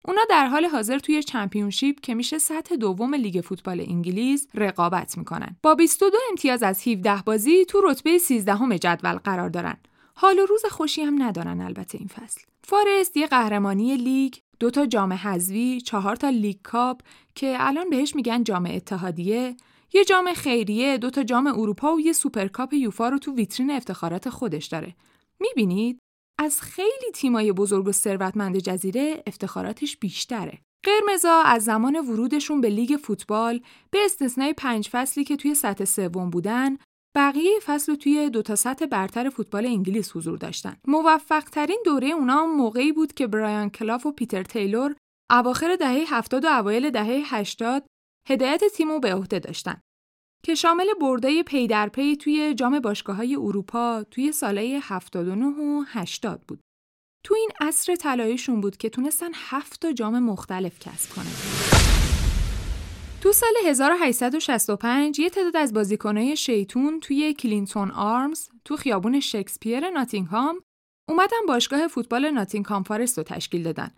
اونا 0.09 0.21
در 0.31 0.47
حال 0.47 0.65
حاضر 0.65 0.99
توی 0.99 1.23
چمپیونشیپ 1.23 2.01
که 2.01 2.15
میشه 2.15 2.39
سطح 2.39 2.77
دوم 2.77 3.15
لیگ 3.15 3.41
فوتبال 3.41 3.81
انگلیس 3.81 4.47
رقابت 4.55 5.19
می‌کنن. 5.19 5.57
با 5.63 5.75
22 5.75 6.19
امتیاز 6.31 6.63
از 6.63 6.89
17 6.89 7.23
بازی 7.27 7.65
تو 7.65 7.81
رتبه 7.85 8.19
13 8.19 8.79
جدول 8.79 9.13
قرار 9.13 9.49
دارن. 9.49 9.77
حال 10.15 10.39
و 10.39 10.47
روز 10.47 10.65
خوشی 10.71 11.03
هم 11.03 11.23
ندارن 11.23 11.61
البته 11.61 11.99
این 11.99 12.09
فصل. 12.09 12.41
فارست 12.65 13.17
یه 13.17 13.27
قهرمانی 13.27 13.97
لیگ، 13.97 14.35
دو 14.61 14.71
تا 14.71 14.87
جام 14.87 15.13
حذوی، 15.13 15.81
چهار 15.81 16.17
تا 16.17 16.29
لیگ 16.29 16.57
کاپ 16.63 17.03
که 17.35 17.57
الان 17.59 17.91
بهش 17.91 18.17
میگن 18.17 18.45
جام 18.45 18.67
اتحادیه، 18.67 19.57
یه 19.93 20.05
جام 20.05 20.33
خیریه، 20.35 20.99
دو 20.99 21.11
تا 21.11 21.23
جام 21.23 21.47
اروپا 21.47 21.95
و 21.95 22.01
یه 22.01 22.13
سوپرکاپ 22.13 22.73
یوفا 22.73 23.09
رو 23.09 23.19
تو 23.19 23.35
ویترین 23.35 23.71
افتخارات 23.71 24.29
خودش 24.29 24.67
داره. 24.67 24.95
می‌بینید 25.41 25.99
از 26.43 26.61
خیلی 26.61 27.11
تیمای 27.15 27.53
بزرگ 27.53 27.89
و 27.89 27.93
ثروتمند 27.93 28.59
جزیره 28.59 29.23
افتخاراتش 29.27 29.97
بیشتره. 29.97 30.59
قرمزا 30.85 31.43
از 31.43 31.65
زمان 31.65 31.97
ورودشون 31.97 32.61
به 32.61 32.69
لیگ 32.69 32.97
فوتبال 32.97 33.61
به 33.91 33.99
استثنای 34.05 34.53
پنج 34.53 34.89
فصلی 34.89 35.25
که 35.25 35.37
توی 35.37 35.55
سطح 35.55 35.85
سوم 35.85 36.31
بودن 36.31 36.77
بقیه 37.17 37.61
فصل 37.65 37.95
توی 37.95 38.31
دو 38.31 38.43
تا 38.43 38.57
سطح 38.57 38.87
برتر 38.87 39.29
فوتبال 39.29 39.67
انگلیس 39.67 40.17
حضور 40.17 40.39
داشتن. 40.39 40.77
موفق 40.89 41.45
ترین 41.45 41.83
دوره 41.85 42.09
اونا 42.09 42.47
موقعی 42.47 42.93
بود 42.93 43.13
که 43.13 43.27
برایان 43.27 43.71
کلاف 43.71 44.07
و 44.07 44.13
پیتر 44.13 44.43
تیلور 44.43 44.95
اواخر 45.31 45.77
دهه 45.77 46.15
70 46.15 46.45
و 46.45 46.49
اوایل 46.49 46.91
دهه 46.91 47.35
80 47.35 47.87
هدایت 48.29 48.65
تیمو 48.65 48.99
به 49.01 49.15
عهده 49.15 49.39
داشتن. 49.39 49.81
که 50.43 50.55
شامل 50.55 50.87
برد 51.01 51.43
پی 51.43 51.67
در 51.67 51.89
پی 51.89 52.17
توی 52.17 52.55
جام 52.55 52.83
های 53.07 53.37
اروپا 53.37 54.05
توی 54.11 54.33
سالهای 54.33 54.81
79 54.83 55.47
و 55.47 55.85
80 55.87 56.45
بود. 56.49 56.61
تو 57.25 57.35
این 57.35 57.51
عصر 57.61 57.97
طلاییشون 57.97 58.61
بود 58.61 58.77
که 58.77 58.89
تونستن 58.89 59.31
هفت 59.35 59.81
تا 59.81 59.93
جام 59.93 60.19
مختلف 60.19 60.79
کسب 60.79 61.15
کنن. 61.15 61.71
تو 63.21 63.33
سال 63.33 63.53
1865 63.67 65.19
یه 65.19 65.31
تعداد 65.31 65.57
از 65.57 65.73
بازیکنهای 65.73 66.37
شیطون 66.37 67.01
توی 67.01 67.35
کلینتون 67.35 67.91
آرمز 67.91 68.49
تو 68.65 68.77
خیابون 68.77 69.21
شکسپیر 69.21 69.91
ناتینگهام 69.91 70.61
اومدن 71.09 71.47
باشگاه 71.49 71.89
فوتبال 71.89 72.31
ناتینگهام 72.31 72.83
فارست 72.83 73.19
رو 73.19 73.25
تشکیل 73.25 73.63
دادن 73.63 73.91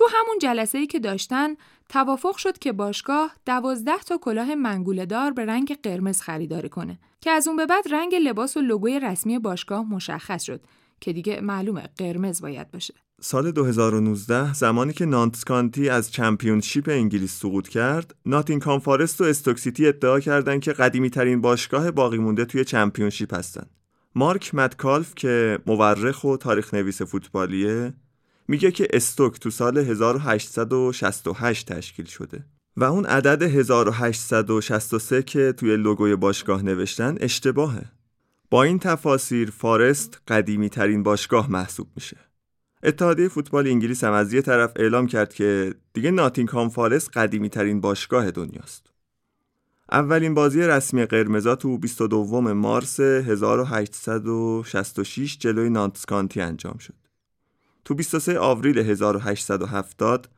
تو 0.00 0.06
همون 0.12 0.38
جلسه 0.42 0.78
ای 0.78 0.86
که 0.86 0.98
داشتن 0.98 1.48
توافق 1.88 2.36
شد 2.36 2.58
که 2.58 2.72
باشگاه 2.72 3.34
دوازده 3.46 3.98
تا 3.98 4.18
کلاه 4.18 4.54
منگوله 4.54 5.06
دار 5.06 5.30
به 5.30 5.44
رنگ 5.44 5.78
قرمز 5.82 6.20
خریداری 6.20 6.68
کنه 6.68 6.98
که 7.20 7.30
از 7.30 7.48
اون 7.48 7.56
به 7.56 7.66
بعد 7.66 7.84
رنگ 7.92 8.14
لباس 8.14 8.56
و 8.56 8.60
لوگوی 8.60 9.00
رسمی 9.00 9.38
باشگاه 9.38 9.92
مشخص 9.92 10.42
شد 10.42 10.60
که 11.00 11.12
دیگه 11.12 11.40
معلومه 11.40 11.88
قرمز 11.96 12.42
باید 12.42 12.70
باشه. 12.70 12.94
سال 13.20 13.50
2019 13.50 14.54
زمانی 14.54 14.92
که 14.92 15.04
ناتس 15.04 15.36
کانتی 15.36 15.88
از 15.88 16.12
چمپیونشیپ 16.12 16.88
انگلیس 16.88 17.40
سقوط 17.40 17.68
کرد 17.68 18.14
ناتینگهام 18.26 18.78
فارست 18.78 19.20
و 19.20 19.24
استوک 19.24 19.58
سیتی 19.58 19.86
ادعا 19.86 20.20
کردند 20.20 20.60
که 20.60 20.72
قدیمی 20.72 21.10
ترین 21.10 21.40
باشگاه 21.40 21.90
باقی 21.90 22.18
مونده 22.18 22.44
توی 22.44 22.64
چمپیونشیپ 22.64 23.34
هستند 23.34 23.70
مارک 24.14 24.54
متکالف 24.54 25.14
که 25.14 25.58
مورخ 25.66 26.24
و 26.24 26.36
تاریخ 26.36 26.74
نویس 26.74 27.02
فوتبالیه 27.02 27.94
میگه 28.50 28.70
که 28.70 28.88
استوک 28.92 29.40
تو 29.40 29.50
سال 29.50 29.78
1868 29.78 31.72
تشکیل 31.72 32.04
شده 32.04 32.44
و 32.76 32.84
اون 32.84 33.06
عدد 33.06 33.42
1863 33.42 35.22
که 35.22 35.54
توی 35.56 35.76
لوگوی 35.76 36.16
باشگاه 36.16 36.62
نوشتن 36.62 37.16
اشتباهه. 37.20 37.84
با 38.50 38.62
این 38.62 38.78
تفاسیر 38.78 39.50
فارست 39.50 40.20
قدیمی 40.28 40.68
ترین 40.68 41.02
باشگاه 41.02 41.50
محسوب 41.50 41.88
میشه. 41.96 42.16
اتحادیه 42.82 43.28
فوتبال 43.28 43.66
انگلیس 43.66 44.04
هم 44.04 44.12
از 44.12 44.32
یه 44.32 44.42
طرف 44.42 44.72
اعلام 44.76 45.06
کرد 45.06 45.34
که 45.34 45.74
دیگه 45.92 46.10
ناتینگهام 46.10 46.68
فارست 46.68 47.16
قدیمی 47.16 47.48
ترین 47.48 47.80
باشگاه 47.80 48.30
دنیاست. 48.30 48.86
اولین 49.92 50.34
بازی 50.34 50.62
رسمی 50.62 51.04
قرمزا 51.04 51.56
تو 51.56 51.78
22 51.78 52.40
مارس 52.40 53.00
1866 53.00 55.38
جلوی 55.38 55.70
نانتسکانتی 55.70 56.40
انجام 56.40 56.78
شد. 56.78 56.99
تو 57.90 57.94
23 57.94 58.38
آوریل 58.38 58.78
1870 58.78 60.28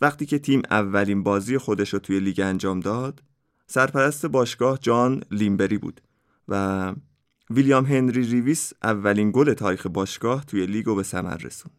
وقتی 0.00 0.26
که 0.26 0.38
تیم 0.38 0.62
اولین 0.70 1.22
بازی 1.22 1.58
خودش 1.58 1.92
رو 1.92 1.98
توی 1.98 2.20
لیگ 2.20 2.40
انجام 2.40 2.80
داد 2.80 3.22
سرپرست 3.66 4.26
باشگاه 4.26 4.78
جان 4.78 5.22
لیمبری 5.30 5.78
بود 5.78 6.00
و 6.48 6.92
ویلیام 7.50 7.86
هنری 7.86 8.22
ریویس 8.22 8.72
اولین 8.82 9.30
گل 9.30 9.54
تاریخ 9.54 9.86
باشگاه 9.86 10.44
توی 10.44 10.66
لیگ 10.66 10.86
رو 10.86 10.94
به 10.94 11.02
ثمر 11.02 11.36
رسون 11.36 11.72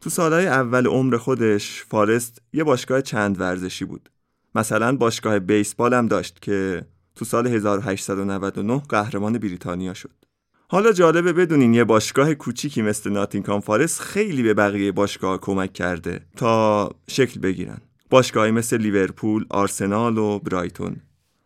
تو 0.00 0.10
سالهای 0.10 0.46
اول 0.46 0.86
عمر 0.86 1.16
خودش 1.16 1.84
فارست 1.84 2.42
یه 2.52 2.64
باشگاه 2.64 3.02
چند 3.02 3.40
ورزشی 3.40 3.84
بود. 3.84 4.10
مثلا 4.54 4.96
باشگاه 4.96 5.38
بیسبال 5.38 5.94
هم 5.94 6.08
داشت 6.08 6.42
که 6.42 6.86
تو 7.14 7.24
سال 7.24 7.46
1899 7.46 8.82
قهرمان 8.88 9.38
بریتانیا 9.38 9.94
شد. 9.94 10.27
حالا 10.70 10.92
جالبه 10.92 11.32
بدونین 11.32 11.74
یه 11.74 11.84
باشگاه 11.84 12.34
کوچیکی 12.34 12.82
مثل 12.82 13.10
ناتینگهام 13.10 13.60
فارست 13.60 14.00
خیلی 14.00 14.42
به 14.42 14.54
بقیه 14.54 14.92
باشگاه 14.92 15.40
کمک 15.40 15.72
کرده 15.72 16.20
تا 16.36 16.90
شکل 17.06 17.40
بگیرن 17.40 17.78
باشگاهی 18.10 18.50
مثل 18.50 18.76
لیورپول، 18.76 19.46
آرسنال 19.50 20.18
و 20.18 20.38
برایتون 20.38 20.96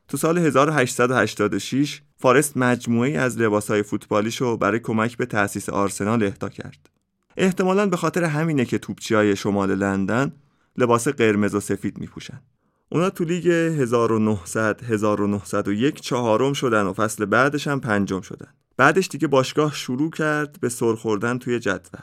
تو 0.08 0.16
سال 0.16 0.38
1886 0.38 2.02
فارست 2.16 2.56
مجموعی 2.56 3.16
از 3.16 3.38
لباسهای 3.38 3.82
فوتبالیشو 3.82 4.56
برای 4.56 4.78
کمک 4.78 5.16
به 5.16 5.26
تأسیس 5.26 5.68
آرسنال 5.68 6.22
اهدا 6.22 6.48
کرد. 6.48 6.90
احتمالا 7.36 7.86
به 7.86 7.96
خاطر 7.96 8.24
همینه 8.24 8.64
که 8.64 8.78
توپچی 8.78 9.14
های 9.14 9.36
شمال 9.36 9.74
لندن 9.74 10.32
لباس 10.78 11.08
قرمز 11.08 11.54
و 11.54 11.60
سفید 11.60 11.98
میپوشن. 11.98 12.40
اونا 12.88 13.10
تو 13.10 13.24
لیگ 13.24 13.46
1900 13.46 14.80
1901 14.82 16.00
چهارم 16.00 16.52
شدن 16.52 16.82
و 16.82 16.92
فصل 16.92 17.24
بعدش 17.24 17.68
هم 17.68 17.80
پنجم 17.80 18.20
شدن. 18.20 18.48
بعدش 18.76 19.08
دیگه 19.08 19.28
باشگاه 19.28 19.74
شروع 19.74 20.10
کرد 20.10 20.60
به 20.60 20.68
سر 20.68 20.94
خوردن 20.94 21.38
توی 21.38 21.58
جدول. 21.58 22.00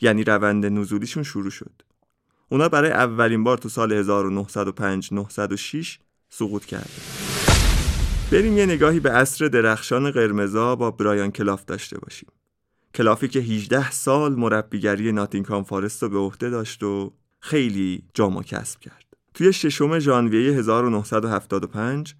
یعنی 0.00 0.24
روند 0.24 0.66
نزولیشون 0.66 1.22
شروع 1.22 1.50
شد. 1.50 1.82
اونا 2.48 2.68
برای 2.68 2.90
اولین 2.90 3.44
بار 3.44 3.58
تو 3.58 3.68
سال 3.68 3.92
1905 3.92 5.08
906 5.12 5.98
سقوط 6.28 6.64
کرده. 6.64 6.90
بریم 8.32 8.58
یه 8.58 8.66
نگاهی 8.66 9.00
به 9.00 9.10
عصر 9.10 9.48
درخشان 9.48 10.10
قرمزا 10.10 10.76
با 10.76 10.90
برایان 10.90 11.30
کلاف 11.30 11.64
داشته 11.64 11.98
باشیم. 11.98 12.28
کلافی 12.94 13.28
که 13.28 13.38
18 13.38 13.90
سال 13.90 14.34
مربیگری 14.34 15.12
ناتینگهام 15.12 15.64
فارست 15.64 16.02
رو 16.02 16.08
به 16.08 16.18
عهده 16.18 16.50
داشت 16.50 16.82
و 16.82 17.12
خیلی 17.40 18.02
جام 18.14 18.42
کسب 18.42 18.80
کرد. 18.80 19.04
توی 19.34 19.52
ششم 19.52 19.98
ژانویه 19.98 20.52
1975 20.52 22.14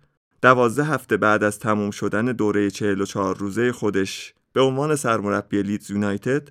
دوازده 0.47 0.85
هفته 0.85 1.17
بعد 1.17 1.45
از 1.45 1.59
تموم 1.59 1.91
شدن 1.91 2.25
دوره 2.25 2.71
44 2.71 3.37
روزه 3.37 3.73
خودش 3.73 4.35
به 4.53 4.61
عنوان 4.61 4.97
سرمربی 4.97 5.63
لیدز 5.63 5.91
یونایتد 5.91 6.49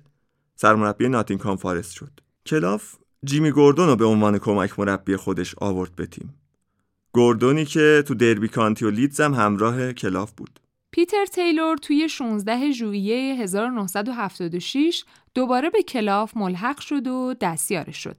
سرمربی 0.56 1.08
ناتینگهام 1.08 1.56
فارست 1.56 1.92
شد. 1.92 2.20
کلاف 2.46 2.94
جیمی 3.24 3.50
گوردون 3.50 3.88
رو 3.88 3.96
به 3.96 4.04
عنوان 4.04 4.38
کمک 4.38 4.78
مربی 4.78 5.16
خودش 5.16 5.54
آورد 5.58 5.96
به 5.96 6.06
تیم. 6.06 6.34
گوردونی 7.12 7.64
که 7.64 8.04
تو 8.06 8.14
دربی 8.14 8.48
کانتی 8.48 8.84
و 8.84 8.90
لیدز 8.90 9.20
هم 9.20 9.34
همراه 9.34 9.92
کلاف 9.92 10.32
بود. 10.32 10.60
پیتر 10.90 11.26
تیلور 11.26 11.76
توی 11.76 12.08
16 12.08 12.70
ژوئیه 12.70 13.34
1976 13.34 15.04
دوباره 15.34 15.70
به 15.70 15.82
کلاف 15.82 16.36
ملحق 16.36 16.80
شد 16.80 17.06
و 17.06 17.34
دستیارش 17.40 17.96
شد. 17.96 18.16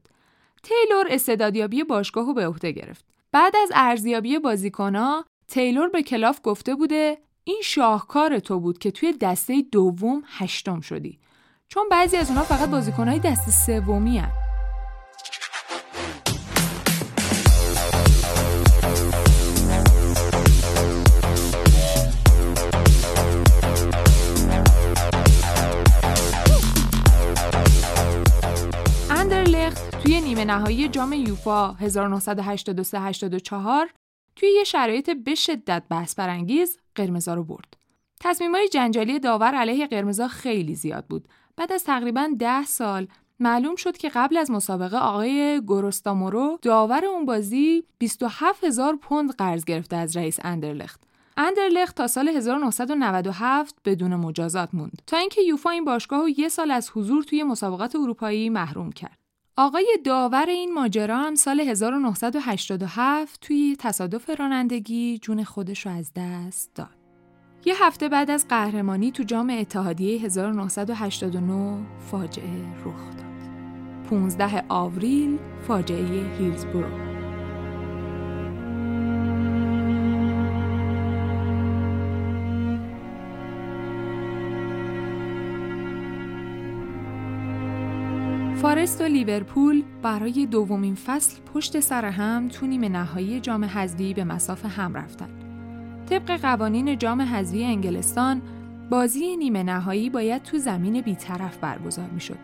تیلور 0.63 1.06
استعدادیابی 1.10 1.84
باشگاه 1.84 2.26
رو 2.26 2.34
به 2.34 2.48
عهده 2.48 2.72
گرفت. 2.72 3.06
بعد 3.32 3.54
از 3.63 3.72
ارزیابی 3.76 4.40
بازیکنها 4.40 5.26
تیلور 5.48 5.90
به 5.90 6.04
کلاف 6.04 6.40
گفته 6.44 6.76
بوده 6.76 7.18
این 7.44 7.62
شاهکار 7.64 8.40
تو 8.40 8.60
بود 8.60 8.78
که 8.78 8.92
توی 8.92 9.14
دسته 9.22 9.62
دوم 9.72 10.24
هشتم 10.26 10.82
شدی 10.82 11.20
چون 11.68 11.90
بعضی 11.92 12.18
از 12.18 12.30
اونها 12.30 12.44
فقط 12.44 12.70
بازیکنهای 12.70 13.20
دسته 13.20 13.52
سومی 13.52 14.18
هن. 14.18 14.32
توی 30.04 30.22
نیمه 30.22 30.46
نهایی 30.46 30.90
جام 30.90 31.14
یوفا 31.14 31.76
1983-84 31.82 34.07
توی 34.38 34.50
یه 34.50 34.63
شرایط 34.63 35.10
به 35.10 35.36
شدت 35.36 35.84
بحث 35.89 36.15
برانگیز 36.15 36.80
قرمزا 36.95 37.34
رو 37.34 37.43
برد. 37.43 37.78
تصمیمای 38.19 38.69
جنجالی 38.69 39.19
داور 39.19 39.56
علیه 39.56 39.88
قرمزا 39.88 40.28
خیلی 40.28 40.76
زیاد 40.76 41.06
بود. 41.06 41.28
بعد 41.56 41.71
از 41.71 41.84
تقریبا 41.84 42.30
ده 42.39 42.65
سال 42.65 43.08
معلوم 43.39 43.76
شد 43.76 43.97
که 43.97 44.10
قبل 44.10 44.38
از 44.38 44.52
مسابقه 44.52 44.97
آقای 44.97 45.62
گوروستامورو 45.65 46.60
داور 46.62 47.06
اون 47.06 47.26
بازی 47.26 47.84
27 47.97 48.63
هزار 48.63 48.95
پوند 48.95 49.36
قرض 49.36 49.65
گرفته 49.65 49.95
از 49.95 50.17
رئیس 50.17 50.39
اندرلخت. 50.43 51.02
اندرلخت 51.38 51.95
تا 51.95 52.08
سال 52.08 52.28
1997 52.28 53.76
بدون 53.86 54.15
مجازات 54.15 54.69
موند 54.73 55.02
تا 55.08 55.17
اینکه 55.17 55.41
یوفا 55.41 55.69
این 55.69 55.86
باشگاه 55.86 56.21
رو 56.21 56.30
یه 56.30 56.50
سال 56.50 56.71
از 56.71 56.89
حضور 56.93 57.23
توی 57.23 57.43
مسابقات 57.43 57.95
اروپایی 57.95 58.50
محروم 58.50 58.91
کرد. 58.91 59.27
آقای 59.60 59.98
داور 60.06 60.46
این 60.50 60.74
ماجرا 60.74 61.17
هم 61.17 61.36
سال 61.36 61.60
1987 61.60 63.41
توی 63.41 63.76
تصادف 63.80 64.30
رانندگی 64.39 65.17
جون 65.17 65.43
خودش 65.43 65.86
رو 65.86 65.91
از 65.91 66.12
دست 66.15 66.76
داد. 66.76 66.98
یه 67.65 67.86
هفته 67.86 68.10
بعد 68.10 68.32
از 68.32 68.48
قهرمانی 68.48 69.12
تو 69.12 69.24
جام 69.24 69.50
اتحادیه 69.50 70.22
1989 70.22 71.86
فاجعه 72.12 72.74
رخ 72.86 73.15
داد. 73.17 74.10
15 74.10 74.65
آوریل 74.70 75.39
فاجعه 75.67 76.38
هیلزبرو 76.38 77.16
فارست 88.62 89.02
و 89.02 89.04
لیورپول 89.04 89.84
برای 90.02 90.46
دومین 90.46 90.96
فصل 90.96 91.41
پشت 91.54 91.80
سر 91.80 92.06
هم 92.06 92.48
تو 92.48 92.67
نیمه 92.67 92.89
نهایی 92.89 93.39
جام 93.39 93.63
حذفی 93.65 94.13
به 94.13 94.24
مسافه 94.24 94.67
هم 94.67 94.98
رفتن. 94.98 95.30
طبق 96.10 96.32
قوانین 96.41 96.98
جام 96.98 97.22
حذفی 97.22 97.63
انگلستان، 97.63 98.41
بازی 98.89 99.38
نیمه 99.38 99.63
نهایی 99.63 100.10
باید 100.10 100.43
تو 100.43 100.58
زمین 100.58 101.02
بیطرف 101.02 101.58
برگزار 101.58 102.10
می‌شد 102.10 102.38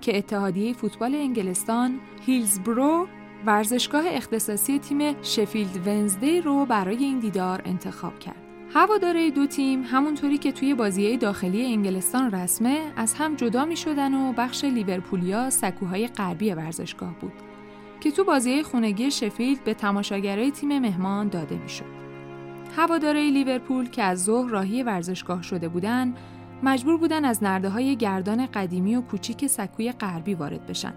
که 0.00 0.18
اتحادیه 0.18 0.72
فوتبال 0.72 1.14
انگلستان 1.14 2.00
هیلزبرو 2.26 3.06
ورزشگاه 3.46 4.04
اختصاصی 4.06 4.78
تیم 4.78 5.22
شفیلد 5.22 5.86
ونزدی 5.86 6.40
رو 6.40 6.66
برای 6.66 7.04
این 7.04 7.18
دیدار 7.18 7.62
انتخاب 7.64 8.18
کرد. 8.18 8.41
هواداره 8.74 9.30
دو 9.30 9.46
تیم 9.46 9.82
همونطوری 9.82 10.38
که 10.38 10.52
توی 10.52 10.74
بازی 10.74 11.16
داخلی 11.16 11.66
انگلستان 11.66 12.30
رسمه 12.30 12.80
از 12.96 13.14
هم 13.14 13.36
جدا 13.36 13.64
می 13.64 13.76
شدن 13.76 14.14
و 14.14 14.32
بخش 14.32 14.64
لیورپولیا 14.64 15.50
سکوهای 15.50 16.08
غربی 16.08 16.52
ورزشگاه 16.52 17.14
بود 17.20 17.32
که 18.00 18.10
تو 18.10 18.24
بازی 18.24 18.62
خونگی 18.62 19.10
شفیلد 19.10 19.64
به 19.64 19.74
تماشاگرای 19.74 20.50
تیم 20.50 20.78
مهمان 20.78 21.28
داده 21.28 21.58
می 21.58 21.68
شد. 21.68 21.84
هواداره 22.76 23.30
لیورپول 23.30 23.88
که 23.88 24.02
از 24.02 24.24
ظهر 24.24 24.50
راهی 24.50 24.82
ورزشگاه 24.82 25.42
شده 25.42 25.68
بودن 25.68 26.14
مجبور 26.62 26.96
بودن 26.96 27.24
از 27.24 27.42
نرده 27.42 27.68
های 27.68 27.96
گردان 27.96 28.46
قدیمی 28.46 28.96
و 28.96 29.00
کوچیک 29.00 29.46
سکوی 29.46 29.92
غربی 29.92 30.34
وارد 30.34 30.66
بشن. 30.66 30.94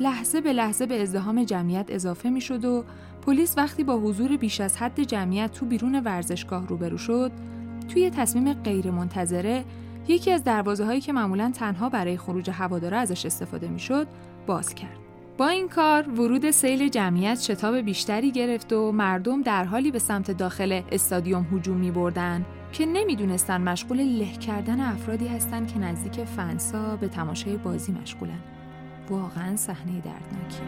لحظه 0.00 0.40
به 0.40 0.52
لحظه 0.52 0.86
به 0.86 1.02
ازدهام 1.02 1.44
جمعیت 1.44 1.86
اضافه 1.88 2.30
می 2.30 2.40
شد 2.40 2.64
و 2.64 2.84
پلیس 3.28 3.54
وقتی 3.58 3.84
با 3.84 3.96
حضور 3.96 4.36
بیش 4.36 4.60
از 4.60 4.76
حد 4.76 5.00
جمعیت 5.02 5.52
تو 5.52 5.66
بیرون 5.66 6.02
ورزشگاه 6.04 6.66
روبرو 6.66 6.98
شد، 6.98 7.32
توی 7.88 8.10
تصمیم 8.10 8.52
غیرمنتظره 8.52 9.64
یکی 10.08 10.30
از 10.30 10.44
دروازه 10.44 10.84
هایی 10.84 11.00
که 11.00 11.12
معمولا 11.12 11.52
تنها 11.54 11.88
برای 11.88 12.16
خروج 12.16 12.50
هواداره 12.50 12.96
ازش 12.96 13.26
استفاده 13.26 13.68
می‌شد 13.68 14.06
باز 14.46 14.74
کرد. 14.74 14.96
با 15.38 15.48
این 15.48 15.68
کار 15.68 16.08
ورود 16.08 16.50
سیل 16.50 16.88
جمعیت 16.88 17.40
شتاب 17.40 17.76
بیشتری 17.76 18.30
گرفت 18.30 18.72
و 18.72 18.92
مردم 18.92 19.42
در 19.42 19.64
حالی 19.64 19.90
به 19.90 19.98
سمت 19.98 20.30
داخل 20.30 20.82
استادیوم 20.92 21.46
هجوم 21.52 21.76
می 21.76 21.90
بردن 21.90 22.44
که 22.72 22.86
نمی‌دونستن 22.86 23.60
مشغول 23.60 24.00
له 24.00 24.32
کردن 24.32 24.80
افرادی 24.80 25.28
هستند 25.28 25.72
که 25.72 25.78
نزدیک 25.78 26.24
فنسا 26.24 26.96
به 26.96 27.08
تماشای 27.08 27.56
بازی 27.56 27.92
مشغولن. 27.92 28.40
واقعا 29.10 29.56
صحنه 29.56 29.92
دردناکی. 29.92 30.62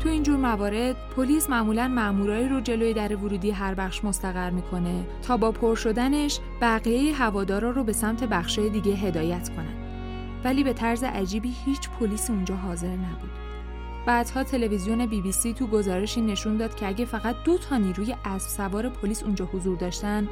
تو 0.00 0.08
اینجور 0.08 0.36
موارد 0.36 0.96
پلیس 1.16 1.50
معمولا 1.50 1.88
مامورایی 1.88 2.48
رو 2.48 2.60
جلوی 2.60 2.94
در 2.94 3.16
ورودی 3.16 3.50
هر 3.50 3.74
بخش 3.74 4.04
مستقر 4.04 4.50
می‌کنه 4.50 5.04
تا 5.22 5.36
با 5.36 5.52
پر 5.52 5.74
شدنش 5.74 6.40
بقیه 6.60 7.14
هوادارا 7.14 7.70
رو 7.70 7.84
به 7.84 7.92
سمت 7.92 8.24
بخشای 8.24 8.68
دیگه 8.68 8.92
هدایت 8.92 9.48
کنن. 9.48 9.74
ولی 10.44 10.64
به 10.64 10.72
طرز 10.72 11.04
عجیبی 11.04 11.54
هیچ 11.64 11.90
پلیس 11.90 12.30
اونجا 12.30 12.56
حاضر 12.56 12.96
نبود. 12.96 13.30
بعدها 14.06 14.44
تلویزیون 14.44 15.06
بی 15.06 15.22
بی 15.22 15.32
سی 15.32 15.52
تو 15.52 15.66
گزارشی 15.66 16.20
نشون 16.20 16.56
داد 16.56 16.74
که 16.74 16.88
اگه 16.88 17.04
فقط 17.04 17.36
دو 17.44 17.58
تا 17.58 17.76
نیروی 17.76 18.16
اسب 18.24 18.48
سوار 18.48 18.88
پلیس 18.88 19.22
اونجا 19.22 19.44
حضور 19.44 19.76
داشتن 19.76 20.28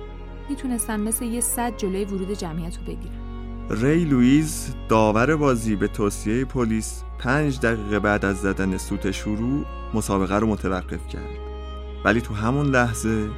می‌تونستن 0.48 1.00
مثل 1.00 1.24
یه 1.24 1.40
سد 1.40 1.76
جلوی 1.76 2.04
ورود 2.04 2.32
جمعیت 2.32 2.76
رو 2.76 2.82
بگیرن. 2.82 3.27
ری 3.70 4.04
لویز 4.04 4.74
داور 4.88 5.36
بازی 5.36 5.76
به 5.76 5.88
توصیه 5.88 6.44
پلیس 6.44 7.02
پنج 7.18 7.60
دقیقه 7.60 7.98
بعد 7.98 8.24
از 8.24 8.40
زدن 8.40 8.76
سوت 8.76 9.10
شروع 9.10 9.64
مسابقه 9.94 10.36
رو 10.36 10.46
متوقف 10.46 11.08
کرد. 11.08 11.38
ولی 12.04 12.20
تو 12.20 12.34
همون 12.34 12.66
لحظه 12.66 13.30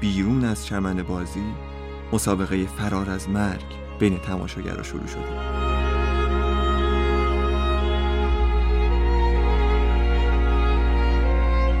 بیرون 0.00 0.44
از 0.44 0.66
چمن 0.66 1.02
بازی 1.02 1.44
مسابقه 2.12 2.66
فرار 2.66 3.10
از 3.10 3.28
مرگ 3.28 3.64
بین 3.98 4.18
تماشاگرها 4.18 4.82
شروع 4.82 5.06
شده. 5.06 5.64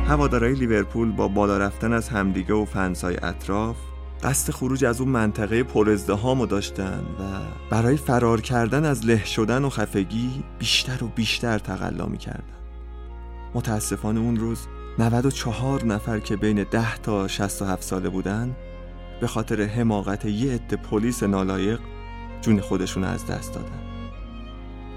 هوادارای 0.08 0.54
لیورپول 0.54 1.12
با 1.12 1.28
بالا 1.28 1.58
رفتن 1.58 1.92
از 1.92 2.08
همدیگه 2.08 2.54
و 2.54 2.64
فنسای 2.64 3.16
اطراف 3.22 3.76
قصد 4.24 4.52
خروج 4.52 4.84
از 4.84 5.00
اون 5.00 5.10
منطقه 5.10 5.62
پرازدهامو 5.62 6.46
داشتن 6.46 7.04
و 7.20 7.22
برای 7.70 7.96
فرار 7.96 8.40
کردن 8.40 8.84
از 8.84 9.06
له 9.06 9.24
شدن 9.24 9.64
و 9.64 9.68
خفگی 9.68 10.44
بیشتر 10.58 11.04
و 11.04 11.08
بیشتر 11.08 11.58
تقلا 11.58 12.06
می‌کردن. 12.06 12.54
متاسفانه 13.54 14.20
اون 14.20 14.36
روز 14.36 14.66
94 14.98 15.84
نفر 15.84 16.18
که 16.18 16.36
بین 16.36 16.64
10 16.64 16.96
تا 16.96 17.28
67 17.28 17.82
ساله 17.82 18.08
بودن 18.08 18.56
به 19.20 19.26
خاطر 19.26 19.62
حماقت 19.62 20.24
یه 20.24 20.52
عده 20.52 20.76
پلیس 20.76 21.22
نالایق 21.22 21.80
جون 22.40 22.60
خودشون 22.60 23.04
از 23.04 23.26
دست 23.26 23.54
دادن. 23.54 23.80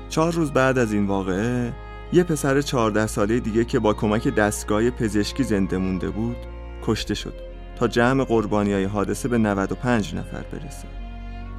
چهار 0.10 0.34
روز 0.34 0.52
بعد 0.52 0.78
از 0.78 0.94
این 0.94 1.08
واقعه 1.08 1.74
یه 2.14 2.24
پسر 2.24 2.62
14 2.62 3.08
ساله 3.08 3.40
دیگه 3.40 3.66
که 3.66 3.80
با 3.80 3.94
کمک 3.94 4.28
دستگاه 4.28 4.90
پزشکی 4.90 5.44
زنده 5.44 5.78
مونده 5.78 6.10
بود 6.10 6.38
کشته 6.84 7.14
شد. 7.14 7.47
تا 7.80 7.88
جمع 7.88 8.24
قربانی 8.24 8.74
های 8.74 8.84
حادثه 8.84 9.28
به 9.30 9.38
95 9.38 10.16
نفر 10.16 10.42
برسه. 10.52 10.88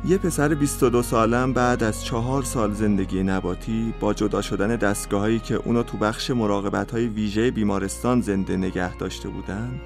یه 0.05 0.19
پسر 0.19 0.55
22 0.55 1.03
سالم 1.03 1.53
بعد 1.53 1.83
از 1.83 2.05
چهار 2.05 2.43
سال 2.43 2.73
زندگی 2.73 3.23
نباتی 3.23 3.95
با 4.01 4.15
جدا 4.15 4.43
شدن 4.43 4.77
دستگاهایی 4.77 5.39
که 5.39 5.55
اونو 5.55 5.83
تو 5.83 5.97
بخش 5.97 6.31
مراقبت 6.31 6.91
های 6.91 7.07
ویژه 7.07 7.51
بیمارستان 7.51 8.21
زنده 8.21 8.57
نگه 8.57 8.97
داشته 8.97 9.29
بودن 9.29 9.81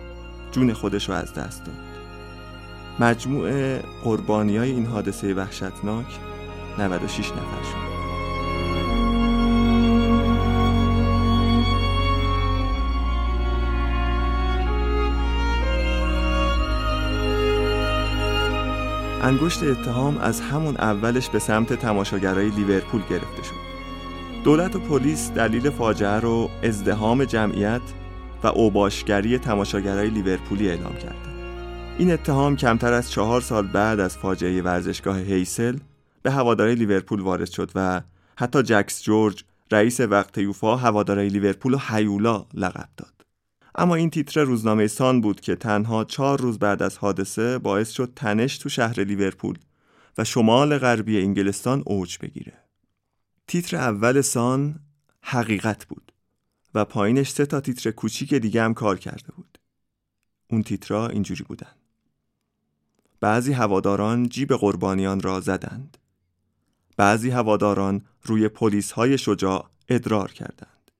جون 0.52 0.72
خودش 0.72 1.08
رو 1.08 1.14
از 1.14 1.34
دست 1.34 1.64
داد. 1.64 1.76
مجموع 3.00 3.78
قربانی 3.78 4.56
های 4.56 4.70
این 4.70 4.86
حادثه 4.86 5.34
وحشتناک 5.34 6.06
96 6.78 7.30
نفر 7.30 7.62
شد. 7.62 7.91
انگشت 19.22 19.62
اتهام 19.62 20.18
از 20.18 20.40
همون 20.40 20.76
اولش 20.76 21.28
به 21.28 21.38
سمت 21.38 21.72
تماشاگرای 21.72 22.50
لیورپول 22.50 23.02
گرفته 23.10 23.42
شد. 23.42 23.54
دولت 24.44 24.76
و 24.76 24.78
پلیس 24.78 25.30
دلیل 25.30 25.70
فاجعه 25.70 26.20
رو 26.20 26.50
ازدهام 26.62 27.24
جمعیت 27.24 27.80
و 28.42 28.46
اوباشگری 28.46 29.38
تماشاگرای 29.38 30.10
لیورپولی 30.10 30.68
اعلام 30.68 30.94
کردند. 30.94 31.34
این 31.98 32.12
اتهام 32.12 32.56
کمتر 32.56 32.92
از 32.92 33.10
چهار 33.10 33.40
سال 33.40 33.66
بعد 33.66 34.00
از 34.00 34.18
فاجعه 34.18 34.62
ورزشگاه 34.62 35.18
هیسل 35.18 35.76
به 36.22 36.30
هوادارای 36.30 36.74
لیورپول 36.74 37.20
وارد 37.20 37.50
شد 37.50 37.70
و 37.74 38.02
حتی 38.36 38.62
جکس 38.62 39.02
جورج 39.02 39.44
رئیس 39.72 40.00
وقت 40.00 40.38
یوفا 40.38 40.76
هوادارای 40.76 41.28
لیورپول 41.28 41.74
و 41.74 41.78
هیولا 41.88 42.46
لقب 42.54 42.88
داد. 42.96 43.21
اما 43.74 43.94
این 43.94 44.10
تیتر 44.10 44.44
روزنامه 44.44 44.86
سان 44.86 45.20
بود 45.20 45.40
که 45.40 45.56
تنها 45.56 46.04
چهار 46.04 46.40
روز 46.40 46.58
بعد 46.58 46.82
از 46.82 46.98
حادثه 46.98 47.58
باعث 47.58 47.90
شد 47.90 48.12
تنش 48.16 48.58
تو 48.58 48.68
شهر 48.68 49.00
لیورپول 49.00 49.58
و 50.18 50.24
شمال 50.24 50.78
غربی 50.78 51.20
انگلستان 51.20 51.82
اوج 51.86 52.18
بگیره. 52.18 52.58
تیتر 53.46 53.76
اول 53.76 54.20
سان 54.20 54.80
حقیقت 55.22 55.84
بود 55.84 56.12
و 56.74 56.84
پایینش 56.84 57.30
سه 57.30 57.46
تا 57.46 57.60
تیتر 57.60 57.90
کوچیک 57.90 58.34
دیگه 58.34 58.62
هم 58.62 58.74
کار 58.74 58.98
کرده 58.98 59.32
بود. 59.36 59.58
اون 60.50 60.62
تیترها 60.62 61.08
اینجوری 61.08 61.44
بودن. 61.44 61.72
بعضی 63.20 63.52
هواداران 63.52 64.28
جیب 64.28 64.52
قربانیان 64.52 65.20
را 65.20 65.40
زدند. 65.40 65.98
بعضی 66.96 67.30
هواداران 67.30 68.02
روی 68.22 68.48
پلیس 68.48 68.92
های 68.92 69.18
شجاع 69.18 69.70
ادرار 69.88 70.32
کردند. 70.32 70.90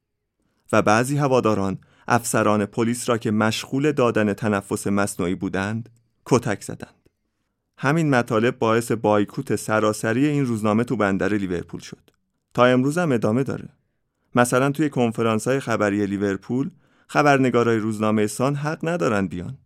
و 0.73 0.83
بعضی 0.83 1.17
هواداران 1.17 1.79
افسران 2.09 2.67
پلیس 2.67 3.09
را 3.09 3.19
که 3.19 3.31
مشغول 3.31 3.93
دادن 3.93 4.35
تنفس 4.35 4.87
مصنوعی 4.87 5.35
بودند 5.35 5.89
کتک 6.27 6.63
زدند. 6.63 7.09
همین 7.79 8.11
مطالب 8.11 8.59
باعث 8.59 8.93
بایکوت 8.93 9.57
سراسری 9.57 10.27
این 10.27 10.47
روزنامه 10.47 10.85
تو 10.85 10.97
بندر 10.97 11.29
لیورپول 11.29 11.81
شد. 11.81 12.11
تا 12.55 12.65
امروز 12.65 12.99
هم 12.99 13.13
ادامه 13.13 13.43
داره. 13.43 13.69
مثلا 14.35 14.71
توی 14.71 14.91
کنفرانس 14.91 15.49
های 15.49 15.61
خبری 15.61 16.07
لیورپول 16.07 16.71
خبرنگارای 17.07 17.79
روزنامه 17.79 18.27
سان 18.27 18.55
حق 18.55 18.79
ندارن 18.83 19.27
بیان. 19.27 19.59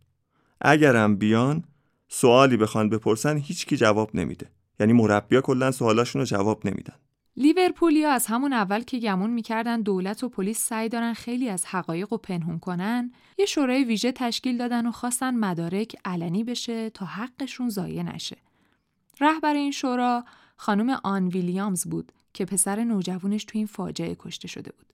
اگرم 0.61 1.17
بیان 1.17 1.65
سوالی 2.09 2.57
بخوان 2.57 2.89
بپرسن 2.89 3.37
هیچکی 3.37 3.77
جواب 3.77 4.11
نمیده. 4.15 4.47
یعنی 4.81 4.93
مربیا 4.93 5.41
کلا 5.41 5.71
سوالاشون 5.71 6.21
رو 6.21 6.27
جواب 6.27 6.67
نمیدن. 6.67 6.95
لیورپولیا 7.37 8.13
از 8.13 8.27
همون 8.27 8.53
اول 8.53 8.83
که 8.83 8.99
گمون 8.99 9.31
می‌کردن 9.31 9.81
دولت 9.81 10.25
و 10.25 10.29
پلیس 10.29 10.59
سعی 10.59 10.89
دارن 10.89 11.13
خیلی 11.13 11.49
از 11.49 11.67
حقایق 11.67 12.09
رو 12.11 12.19
پنهون 12.19 12.59
کنن 12.59 13.13
یه 13.39 13.47
شورای 13.47 13.85
ویژه 13.85 14.13
تشکیل 14.13 14.59
دادن 14.59 14.87
و 14.87 14.93
خواستن 14.93 15.35
مدارک 15.35 15.97
علنی 16.05 16.45
بشه 16.45 16.91
تا 16.91 17.07
حقشون 17.07 17.69
ضایع 17.69 18.03
نشه. 18.03 18.37
رهبر 19.21 19.55
این 19.55 19.71
شورا 19.71 20.25
خانم 20.57 21.01
آن 21.05 21.29
ویلیامز 21.29 21.85
بود 21.85 22.13
که 22.35 22.45
پسر 22.45 22.85
نوجوانش 22.85 23.45
تو 23.45 23.59
این 23.59 23.67
فاجعه 23.67 24.17
کشته 24.19 24.49
شده 24.49 24.73
بود. 24.73 24.87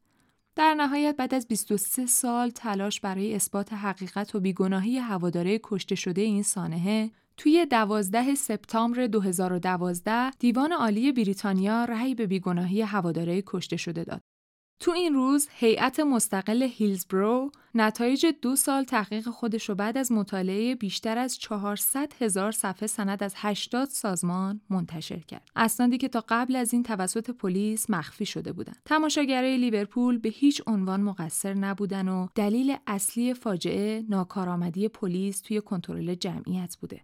در 0.57 0.75
نهایت 0.75 1.17
بعد 1.17 1.35
از 1.35 1.49
23 1.49 2.07
سال 2.07 2.51
تلاش 2.51 3.01
برای 3.01 3.35
اثبات 3.35 3.73
حقیقت 3.73 4.35
و 4.35 4.41
بیگناهی 4.41 4.99
هواداره 4.99 5.61
کشته 5.63 5.95
شده 5.95 6.21
این 6.21 6.43
سانحه 6.43 7.11
توی 7.37 7.67
12 7.67 8.35
سپتامبر 8.35 9.07
2012 9.07 10.31
دیوان 10.31 10.73
عالی 10.73 11.13
بریتانیا 11.13 11.85
رأی 11.85 12.15
به 12.15 12.27
بیگناهی 12.27 12.83
هواداره 12.83 13.43
کشته 13.47 13.77
شده 13.77 14.05
داد. 14.05 14.21
تو 14.83 14.91
این 14.91 15.15
روز 15.15 15.49
هیئت 15.51 16.01
مستقل 16.01 16.63
هیلزبرو 16.63 17.51
نتایج 17.75 18.27
دو 18.43 18.57
سال 18.57 18.85
تحقیق 18.85 19.29
خودش 19.29 19.69
رو 19.69 19.75
بعد 19.75 19.99
از 19.99 20.13
مطالعه 20.13 20.75
بیشتر 20.75 21.19
از 21.19 21.39
400 21.39 22.13
هزار 22.21 22.53
صفحه 22.53 22.87
سند 22.87 23.23
از 23.23 23.35
80 23.37 23.89
سازمان 23.89 24.61
منتشر 24.71 25.19
کرد. 25.19 25.49
اسنادی 25.57 25.99
که 25.99 26.09
تا 26.09 26.25
قبل 26.29 26.57
از 26.57 26.73
این 26.73 26.83
توسط 26.83 27.31
پلیس 27.31 27.91
مخفی 27.91 28.27
شده 28.27 28.53
بودند. 28.53 28.79
تماشاگرای 28.85 29.57
لیورپول 29.57 30.19
به 30.19 30.29
هیچ 30.29 30.63
عنوان 30.67 31.01
مقصر 31.01 31.55
نبودن 31.55 32.09
و 32.09 32.27
دلیل 32.35 32.77
اصلی 32.87 33.35
فاجعه 33.35 34.05
ناکارآمدی 34.09 34.89
پلیس 34.89 35.41
توی 35.41 35.61
کنترل 35.61 36.15
جمعیت 36.15 36.77
بوده. 36.81 37.01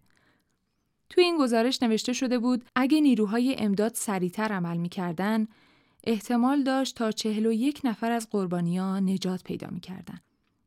توی 1.11 1.25
این 1.25 1.39
گزارش 1.39 1.83
نوشته 1.83 2.13
شده 2.13 2.39
بود 2.39 2.65
اگه 2.77 3.01
نیروهای 3.01 3.57
امداد 3.59 3.95
سریعتر 3.95 4.53
عمل 4.53 4.77
می‌کردن 4.77 5.47
احتمال 6.05 6.63
داشت 6.63 6.97
تا 6.97 7.11
چهل 7.11 7.47
و 7.47 7.53
یک 7.53 7.81
نفر 7.85 8.13
از 8.13 8.31
قربانیان 8.31 9.09
نجات 9.09 9.43
پیدا 9.43 9.69
می‌کردن. 9.71 10.21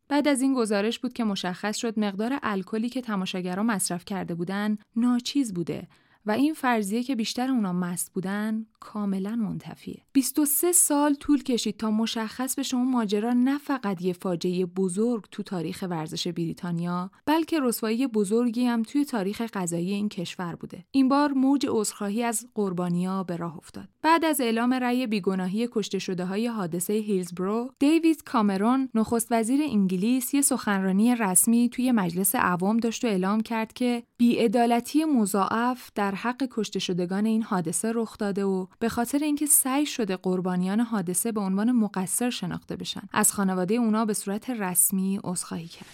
بعد 0.10 0.28
از 0.28 0.42
این 0.42 0.54
گزارش 0.54 1.00
بود 1.00 1.14
که 1.14 1.24
مشخص 1.24 1.78
شد 1.78 2.00
مقدار 2.00 2.40
الکلی 2.44 2.90
که 2.90 3.02
تماشاگران 3.02 3.66
مصرف 3.66 4.06
کرده 4.06 4.36
بودن 4.36 4.78
ناچیز 4.96 5.54
بوده 5.54 5.88
و 6.26 6.32
این 6.32 6.54
فرضیه 6.54 7.04
که 7.04 7.16
بیشتر 7.16 7.52
اونا 7.52 7.74
مست 7.74 8.14
بودن 8.14 8.66
کاملا 8.80 9.36
منتفیه. 9.36 10.02
23 10.14 10.72
سال 10.72 11.14
طول 11.14 11.44
کشید 11.44 11.78
تا 11.78 11.92
مشخص 11.92 12.60
بشه 12.60 12.78
اون 12.78 12.92
ماجرا 12.92 13.34
نه 13.34 13.58
فقط 13.58 14.02
یه 14.02 14.14
فاجعه 14.14 14.66
بزرگ 14.66 15.26
تو 15.32 15.44
تاریخ 15.44 15.84
ورزش 15.90 16.28
بریتانیا 16.28 17.12
بلکه 17.26 17.60
رسوایی 17.60 18.08
بزرگی 18.08 18.66
هم 18.66 18.84
توی 18.84 19.06
تاریخ 19.06 19.42
قضایی 19.42 19.94
این 19.94 20.10
کشور 20.10 20.56
بوده. 20.56 20.86
این 20.92 21.10
بار 21.10 21.32
موج 21.32 21.68
عذرخواهی 21.70 22.24
از 22.24 22.48
قربانیا 22.56 23.24
به 23.24 23.36
راه 23.36 23.58
افتاد. 23.58 23.90
بعد 24.04 24.26
از 24.26 24.42
اعلام 24.42 24.74
رأی 24.74 25.08
بیگناهی 25.08 25.70
کشته 25.72 26.00
شده 26.00 26.26
های 26.26 26.48
حادثه 26.48 26.94
هیلزبرو 26.94 27.72
دیوید 27.80 28.24
کامرون 28.24 28.90
نخست 28.96 29.28
وزیر 29.32 29.62
انگلیس 29.64 30.34
یه 30.34 30.42
سخنرانی 30.42 31.16
رسمی 31.16 31.70
توی 31.70 31.92
مجلس 31.92 32.36
عوام 32.36 32.78
داشت 32.78 33.06
و 33.06 33.08
اعلام 33.08 33.42
کرد 33.42 33.74
که 33.74 34.04
بیعدالتی 34.18 35.06
مضاعف 35.06 35.90
در 35.96 36.16
حق 36.16 36.48
کشته 36.52 36.80
شدگان 36.80 37.26
این 37.26 37.44
حادثه 37.44 37.92
رخ 37.96 38.18
داده 38.18 38.44
و 38.44 38.66
به 38.80 38.90
خاطر 38.90 39.18
اینکه 39.18 39.46
سعی 39.46 39.86
شده 39.86 40.16
قربانیان 40.16 40.80
حادثه 40.80 41.32
به 41.32 41.42
عنوان 41.42 41.72
مقصر 41.72 42.30
شناخته 42.30 42.76
بشن. 42.76 43.02
از 43.14 43.34
خانواده 43.34 43.74
اونا 43.76 44.06
به 44.06 44.14
صورت 44.14 44.50
رسمی 44.50 45.20
عذرخواهی 45.24 45.68
کرد. 45.68 45.90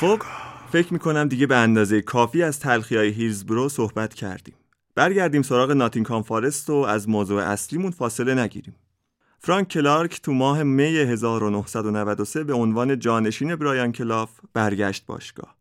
خب 0.00 0.18
فکر 0.72 0.92
می‌کنم 0.92 1.28
دیگه 1.28 1.46
به 1.46 1.56
اندازه 1.56 2.02
کافی 2.02 2.42
از 2.42 2.60
تلخی 2.60 2.96
های 2.96 3.08
هیلزبرو 3.08 3.68
صحبت 3.68 4.14
کردیم. 4.14 4.54
برگردیم 4.94 5.42
سراغ 5.42 5.70
ناتینکام 5.70 6.22
فارست 6.22 6.70
و 6.70 6.74
از 6.74 7.08
موضوع 7.08 7.42
اصلیمون 7.42 7.90
فاصله 7.90 8.34
نگیریم 8.34 8.76
فرانک 9.38 9.68
کلارک 9.68 10.22
تو 10.22 10.32
ماه 10.32 10.62
می 10.62 10.82
1993 10.82 12.44
به 12.44 12.52
عنوان 12.52 12.98
جانشین 12.98 13.56
برایان 13.56 13.92
کلاف 13.92 14.30
برگشت 14.54 15.06
باشگاه 15.06 15.60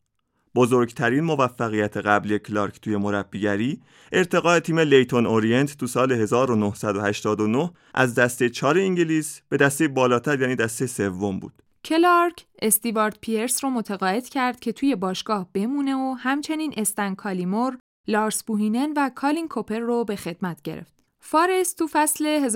بزرگترین 0.55 1.23
موفقیت 1.23 1.97
قبلی 1.97 2.39
کلارک 2.39 2.81
توی 2.81 2.97
مربیگری 2.97 3.81
ارتقاء 4.11 4.59
تیم 4.59 4.79
لیتون 4.79 5.25
اورینت 5.25 5.77
تو 5.77 5.87
سال 5.87 6.11
1989 6.11 7.71
از 7.93 8.15
دسته 8.15 8.49
چهار 8.49 8.77
انگلیس 8.77 9.41
به 9.49 9.57
دسته 9.57 9.87
بالاتر 9.87 10.41
یعنی 10.41 10.55
دسته 10.55 10.87
سوم 10.87 11.39
بود. 11.39 11.53
کلارک 11.85 12.45
استیوارد 12.61 13.17
پیرس 13.21 13.63
رو 13.63 13.69
متقاعد 13.69 14.29
کرد 14.29 14.59
که 14.59 14.71
توی 14.71 14.95
باشگاه 14.95 15.49
بمونه 15.53 15.95
و 15.95 16.15
همچنین 16.19 16.73
استن 16.77 17.15
کالیمور، 17.15 17.77
لارس 18.09 18.43
بوهینن 18.43 18.93
و 18.97 19.09
کالین 19.15 19.47
کوپر 19.47 19.79
رو 19.79 20.03
به 20.03 20.15
خدمت 20.15 20.61
گرفت. 20.61 20.93
فارست 21.19 21.77
تو 21.77 21.87
فصل 21.91 22.49
1994-95 22.49 22.51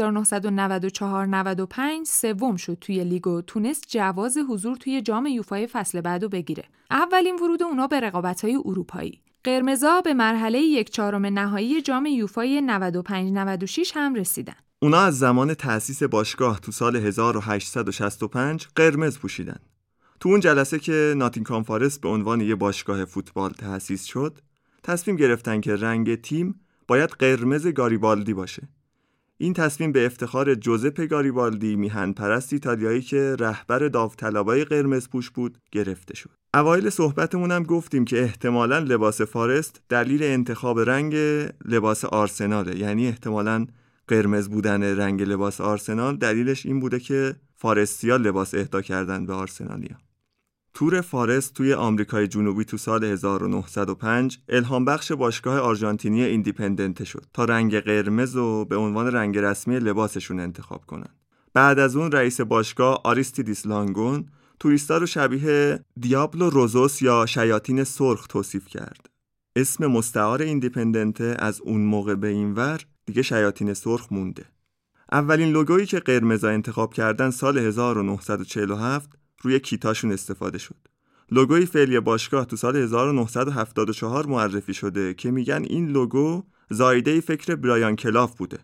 سوم 2.05 2.55
شد 2.55 2.77
توی 2.81 3.03
لیگ 3.03 3.27
و 3.27 3.41
تونست 3.41 3.85
جواز 3.87 4.37
حضور 4.49 4.77
توی 4.77 5.01
جام 5.01 5.25
یوفای 5.25 5.67
فصل 5.67 6.01
بعدو 6.01 6.29
بگیره. 6.29 6.63
اولین 6.91 7.35
ورود 7.35 7.63
اونا 7.63 7.87
به 7.87 7.99
رقابت‌های 7.99 8.55
اروپایی. 8.55 9.21
قرمزا 9.43 10.01
به 10.01 10.13
مرحله 10.13 10.59
یک 10.59 10.89
چهارم 10.89 11.25
نهایی 11.25 11.81
جام 11.81 12.05
یوفای 12.05 12.61
95-96 12.67 13.91
هم 13.95 14.13
رسیدن. 14.13 14.55
اونا 14.81 14.99
از 14.99 15.19
زمان 15.19 15.53
تأسیس 15.53 16.03
باشگاه 16.03 16.59
تو 16.59 16.71
سال 16.71 16.95
1865 16.95 18.67
قرمز 18.75 19.19
پوشیدن. 19.19 19.59
تو 20.19 20.29
اون 20.29 20.39
جلسه 20.39 20.79
که 20.79 21.13
ناتینگ 21.17 21.45
فارست 21.45 22.01
به 22.01 22.09
عنوان 22.09 22.41
یه 22.41 22.55
باشگاه 22.55 23.05
فوتبال 23.05 23.51
تأسیس 23.51 24.05
شد، 24.05 24.39
تصمیم 24.83 25.15
گرفتن 25.15 25.61
که 25.61 25.75
رنگ 25.75 26.21
تیم 26.21 26.59
باید 26.87 27.09
قرمز 27.09 27.67
گاریبالدی 27.67 28.33
باشه. 28.33 28.67
این 29.37 29.53
تصمیم 29.53 29.91
به 29.91 30.05
افتخار 30.05 30.55
جوزپ 30.55 31.01
گاریبالدی 31.01 31.75
میهن 31.75 32.13
پرست 32.13 32.53
ایتالیایی 32.53 33.01
که 33.01 33.35
رهبر 33.39 33.87
داوطلبای 33.87 34.65
قرمز 34.65 35.09
پوش 35.09 35.29
بود 35.29 35.57
گرفته 35.71 36.15
شد. 36.15 36.29
اوایل 36.53 36.89
صحبتمون 36.89 37.51
هم 37.51 37.63
گفتیم 37.63 38.05
که 38.05 38.23
احتمالا 38.23 38.79
لباس 38.79 39.21
فارست 39.21 39.81
دلیل 39.89 40.23
انتخاب 40.23 40.79
رنگ 40.79 41.15
لباس 41.65 42.05
آرسناله. 42.05 42.79
یعنی 42.79 43.07
احتمالا 43.07 43.65
قرمز 44.07 44.49
بودن 44.49 44.83
رنگ 44.83 45.21
لباس 45.21 45.61
آرسنال 45.61 46.17
دلیلش 46.17 46.65
این 46.65 46.79
بوده 46.79 46.99
که 46.99 47.35
فارستیا 47.55 48.17
لباس 48.17 48.53
اهدا 48.53 48.81
کردن 48.81 49.25
به 49.25 49.33
آرسنالیا. 49.33 49.97
تور 50.73 51.01
فارست 51.01 51.53
توی 51.53 51.73
آمریکای 51.73 52.27
جنوبی 52.27 52.65
تو 52.65 52.77
سال 52.77 53.03
1905 53.03 54.39
الهام 54.49 54.85
بخش 54.85 55.11
باشگاه 55.11 55.59
آرژانتینی 55.59 56.23
ایندیپندنت 56.23 57.03
شد 57.03 57.25
تا 57.33 57.45
رنگ 57.45 57.79
قرمز 57.79 58.35
و 58.35 58.65
به 58.65 58.75
عنوان 58.75 59.07
رنگ 59.07 59.37
رسمی 59.37 59.79
لباسشون 59.79 60.39
انتخاب 60.39 60.85
کنند. 60.85 61.15
بعد 61.53 61.79
از 61.79 61.95
اون 61.95 62.11
رئیس 62.11 62.41
باشگاه 62.41 63.01
آریستیدیس 63.03 63.65
لانگون 63.65 64.25
توریستا 64.59 64.97
رو 64.97 65.05
شبیه 65.05 65.79
Diablos 65.99 66.49
Rojos 66.49 67.01
یا 67.01 67.25
شیاطین 67.25 67.83
سرخ 67.83 68.27
توصیف 68.27 68.67
کرد. 68.67 69.09
اسم 69.55 69.87
مستعار 69.87 70.41
ایندیپندنت 70.41 71.21
از 71.21 71.61
اون 71.61 71.81
موقع 71.81 72.15
به 72.15 72.27
این 72.27 72.53
ور 72.53 72.81
دیگه 73.05 73.21
شیاطین 73.21 73.73
سرخ 73.73 74.07
مونده. 74.11 74.45
اولین 75.11 75.51
لوگویی 75.51 75.85
که 75.85 75.99
قرمزا 75.99 76.49
انتخاب 76.49 76.93
کردن 76.93 77.29
سال 77.29 77.57
1947 77.57 79.22
روی 79.43 79.59
کیتاشون 79.59 80.11
استفاده 80.11 80.57
شد. 80.57 80.75
لوگوی 81.31 81.65
فعلی 81.65 81.99
باشگاه 81.99 82.45
تو 82.45 82.55
سال 82.55 82.75
1974 82.75 84.25
معرفی 84.25 84.73
شده 84.73 85.13
که 85.13 85.31
میگن 85.31 85.63
این 85.69 85.87
لوگو 85.87 86.43
زایده 86.69 87.21
فکر 87.21 87.55
برایان 87.55 87.95
کلاف 87.95 88.35
بوده. 88.35 88.59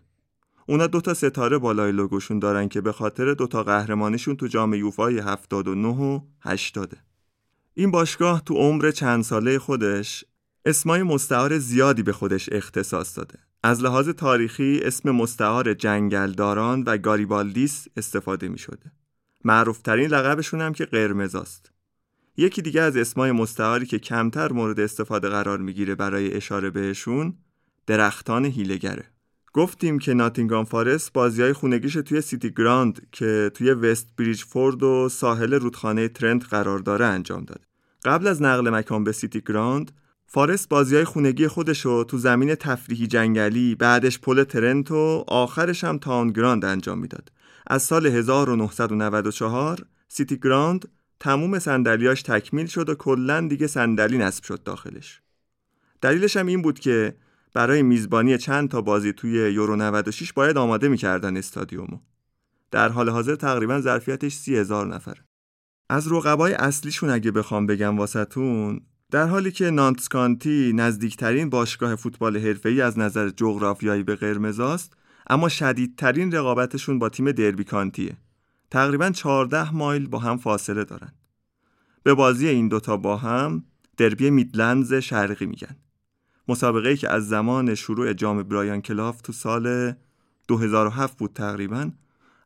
اونا 0.66 0.86
دوتا 0.86 1.14
ستاره 1.14 1.58
بالای 1.58 1.92
لوگوشون 1.92 2.38
دارن 2.38 2.68
که 2.68 2.80
به 2.80 2.92
خاطر 2.92 3.34
دوتا 3.34 3.62
قهرمانیشون 3.62 4.36
تو 4.36 4.46
جام 4.46 4.74
یوفای 4.74 5.18
79 5.18 5.88
و 5.88 6.20
80 6.40 6.96
این 7.74 7.90
باشگاه 7.90 8.42
تو 8.44 8.54
عمر 8.54 8.90
چند 8.90 9.22
ساله 9.22 9.58
خودش 9.58 10.24
اسمای 10.64 11.02
مستعار 11.02 11.58
زیادی 11.58 12.02
به 12.02 12.12
خودش 12.12 12.48
اختصاص 12.52 13.18
داده. 13.18 13.38
از 13.62 13.82
لحاظ 13.82 14.08
تاریخی 14.08 14.80
اسم 14.82 15.10
مستعار 15.10 15.74
جنگلداران 15.74 16.82
و 16.82 16.98
گاریبالدیس 16.98 17.86
استفاده 17.96 18.48
می 18.48 18.58
شده. 18.58 18.92
معروفترین 19.44 20.10
لقبشون 20.10 20.60
هم 20.60 20.72
که 20.72 20.84
قرمزاست 20.84 21.72
یکی 22.36 22.62
دیگه 22.62 22.80
از 22.80 22.96
اسمای 22.96 23.32
مستعاری 23.32 23.86
که 23.86 23.98
کمتر 23.98 24.52
مورد 24.52 24.80
استفاده 24.80 25.28
قرار 25.28 25.58
می‌گیره 25.58 25.94
برای 25.94 26.34
اشاره 26.34 26.70
بهشون 26.70 27.34
درختان 27.86 28.44
حیله‌گره 28.44 29.04
گفتیم 29.52 29.98
که 29.98 30.14
ناتینگام 30.14 30.64
فارست 30.64 31.12
بازی 31.12 31.42
های 31.42 31.52
خونگیش 31.52 31.92
توی 31.92 32.20
سیتی 32.20 32.50
گراند 32.50 33.06
که 33.12 33.50
توی 33.54 33.70
وست 33.70 34.08
بریج 34.16 34.42
فورد 34.42 34.82
و 34.82 35.08
ساحل 35.08 35.54
رودخانه 35.54 36.08
ترنت 36.08 36.46
قرار 36.46 36.78
داره 36.78 37.04
انجام 37.04 37.44
داد. 37.44 37.60
قبل 38.04 38.26
از 38.26 38.42
نقل 38.42 38.70
مکان 38.70 39.04
به 39.04 39.12
سیتی 39.12 39.40
گراند 39.40 39.92
فارست 40.26 40.68
بازی 40.68 40.94
های 40.94 41.04
خونگی 41.04 41.48
خودش 41.48 41.80
رو 41.80 42.04
تو 42.04 42.18
زمین 42.18 42.54
تفریحی 42.54 43.06
جنگلی 43.06 43.74
بعدش 43.74 44.18
پل 44.18 44.44
ترنت 44.44 44.90
و 44.90 45.24
آخرش 45.28 45.84
هم 45.84 45.98
تاون 45.98 46.30
گراند 46.30 46.64
انجام 46.64 46.98
می‌داد. 46.98 47.30
از 47.70 47.82
سال 47.82 48.06
1994 48.06 49.86
سیتی 50.08 50.36
گراند 50.36 50.88
تموم 51.20 51.58
صندلیاش 51.58 52.22
تکمیل 52.22 52.66
شد 52.66 52.88
و 52.88 52.94
کلا 52.94 53.40
دیگه 53.40 53.66
صندلی 53.66 54.18
نصب 54.18 54.44
شد 54.44 54.62
داخلش. 54.62 55.20
دلیلش 56.00 56.36
هم 56.36 56.46
این 56.46 56.62
بود 56.62 56.78
که 56.78 57.14
برای 57.54 57.82
میزبانی 57.82 58.38
چند 58.38 58.70
تا 58.70 58.80
بازی 58.80 59.12
توی 59.12 59.52
یورو 59.52 59.76
96 59.76 60.32
باید 60.32 60.58
آماده 60.58 60.88
می‌کردن 60.88 61.36
استادیومو. 61.36 61.98
در 62.70 62.88
حال 62.88 63.08
حاضر 63.08 63.34
تقریبا 63.34 63.80
ظرفیتش 63.80 64.34
سی 64.34 64.56
هزار 64.56 64.86
نفر. 64.86 65.16
از 65.90 66.12
رقبای 66.12 66.52
اصلیشون 66.52 67.10
اگه 67.10 67.30
بخوام 67.30 67.66
بگم 67.66 67.98
واسطون 67.98 68.80
در 69.10 69.26
حالی 69.26 69.52
که 69.52 69.70
نانتسکانتی 69.70 70.72
نزدیکترین 70.74 71.50
باشگاه 71.50 71.94
فوتبال 71.94 72.36
حرفه‌ای 72.36 72.80
از 72.80 72.98
نظر 72.98 73.28
جغرافیایی 73.28 74.02
به 74.02 74.16
قرمزاست 74.16 74.96
اما 75.30 75.48
شدیدترین 75.48 76.32
رقابتشون 76.32 76.98
با 76.98 77.08
تیم 77.08 77.32
دربی 77.32 77.64
کانتیه. 77.64 78.16
تقریبا 78.70 79.10
14 79.10 79.74
مایل 79.74 80.06
با 80.06 80.18
هم 80.18 80.36
فاصله 80.36 80.84
دارن. 80.84 81.12
به 82.02 82.14
بازی 82.14 82.48
این 82.48 82.68
دوتا 82.68 82.96
با 82.96 83.16
هم 83.16 83.64
دربی 83.96 84.30
میدلندز 84.30 84.94
شرقی 84.94 85.46
میگن. 85.46 85.76
مسابقه 86.48 86.88
ای 86.88 86.96
که 86.96 87.08
از 87.08 87.28
زمان 87.28 87.74
شروع 87.74 88.12
جام 88.12 88.42
برایان 88.42 88.82
کلاف 88.82 89.20
تو 89.20 89.32
سال 89.32 89.94
2007 90.48 91.18
بود 91.18 91.32
تقریبا 91.32 91.90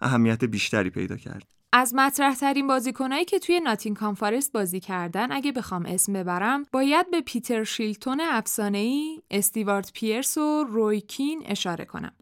اهمیت 0.00 0.44
بیشتری 0.44 0.90
پیدا 0.90 1.16
کرد. 1.16 1.44
از 1.72 1.94
مطرح 1.94 2.34
ترین 2.34 2.66
بازیکنایی 2.66 3.24
که 3.24 3.38
توی 3.38 3.60
ناتین 3.60 3.94
کانفارست 3.94 4.52
بازی 4.52 4.80
کردن 4.80 5.32
اگه 5.32 5.52
بخوام 5.52 5.86
اسم 5.86 6.12
ببرم 6.12 6.62
باید 6.72 7.10
به 7.10 7.20
پیتر 7.20 7.64
شیلتون 7.64 8.20
افسانه‌ای، 8.20 9.22
استیوارد 9.30 9.90
پیرس 9.94 10.38
و 10.38 10.64
رویکین 10.64 11.42
اشاره 11.46 11.84
کنم. 11.84 12.12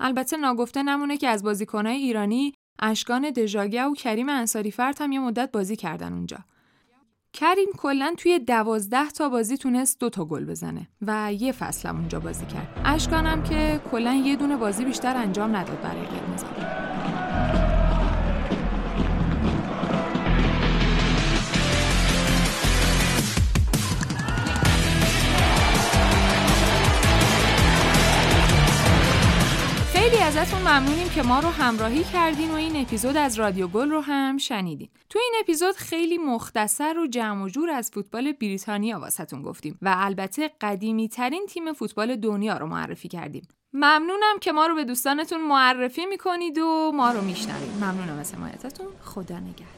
البته 0.00 0.36
ناگفته 0.36 0.82
نمونه 0.82 1.16
که 1.16 1.28
از 1.28 1.42
بازیکنهای 1.42 1.96
ایرانی 1.96 2.54
اشکان 2.78 3.30
دژاگه 3.30 3.84
و 3.84 3.94
کریم 3.94 4.28
انصاری 4.28 4.70
فرد 4.70 5.00
هم 5.00 5.12
یه 5.12 5.20
مدت 5.20 5.52
بازی 5.52 5.76
کردن 5.76 6.12
اونجا. 6.12 6.38
کریم 7.32 7.68
کلا 7.78 8.14
توی 8.18 8.38
دوازده 8.38 9.10
تا 9.10 9.28
بازی 9.28 9.56
تونست 9.56 10.00
دو 10.00 10.10
تا 10.10 10.24
گل 10.24 10.44
بزنه 10.44 10.88
و 11.02 11.32
یه 11.32 11.52
فصل 11.52 11.88
هم 11.88 11.96
اونجا 11.96 12.20
بازی 12.20 12.46
کرد. 12.46 12.82
اشکانم 12.84 13.42
که 13.42 13.80
کلا 13.90 14.14
یه 14.14 14.36
دونه 14.36 14.56
بازی 14.56 14.84
بیشتر 14.84 15.16
انجام 15.16 15.56
نداد 15.56 15.80
برای 15.80 16.06
قرمز. 16.06 16.85
خیلی 30.10 30.22
ازتون 30.22 30.60
ممنونیم 30.60 31.08
که 31.08 31.22
ما 31.22 31.40
رو 31.40 31.48
همراهی 31.48 32.04
کردین 32.04 32.50
و 32.50 32.54
این 32.54 32.76
اپیزود 32.76 33.16
از 33.16 33.38
رادیو 33.38 33.68
گل 33.68 33.90
رو 33.90 34.00
هم 34.00 34.38
شنیدین. 34.38 34.88
تو 35.10 35.18
این 35.18 35.32
اپیزود 35.40 35.76
خیلی 35.76 36.18
مختصر 36.18 36.98
و 36.98 37.06
جمع 37.06 37.44
و 37.44 37.48
جور 37.48 37.70
از 37.70 37.90
فوتبال 37.90 38.32
بریتانیا 38.32 39.00
واسهتون 39.00 39.42
گفتیم 39.42 39.78
و 39.82 39.94
البته 39.98 40.50
قدیمی 40.60 41.08
ترین 41.08 41.46
تیم 41.48 41.72
فوتبال 41.72 42.16
دنیا 42.16 42.56
رو 42.56 42.66
معرفی 42.66 43.08
کردیم. 43.08 43.48
ممنونم 43.72 44.38
که 44.40 44.52
ما 44.52 44.66
رو 44.66 44.74
به 44.74 44.84
دوستانتون 44.84 45.40
معرفی 45.40 46.06
می‌کنید 46.06 46.58
و 46.58 46.92
ما 46.94 47.10
رو 47.10 47.20
میشنوید. 47.20 47.70
ممنونم 47.76 48.18
از 48.18 48.34
حمایتتون. 48.34 48.86
خدا 49.04 49.38
نگهدار. 49.38 49.75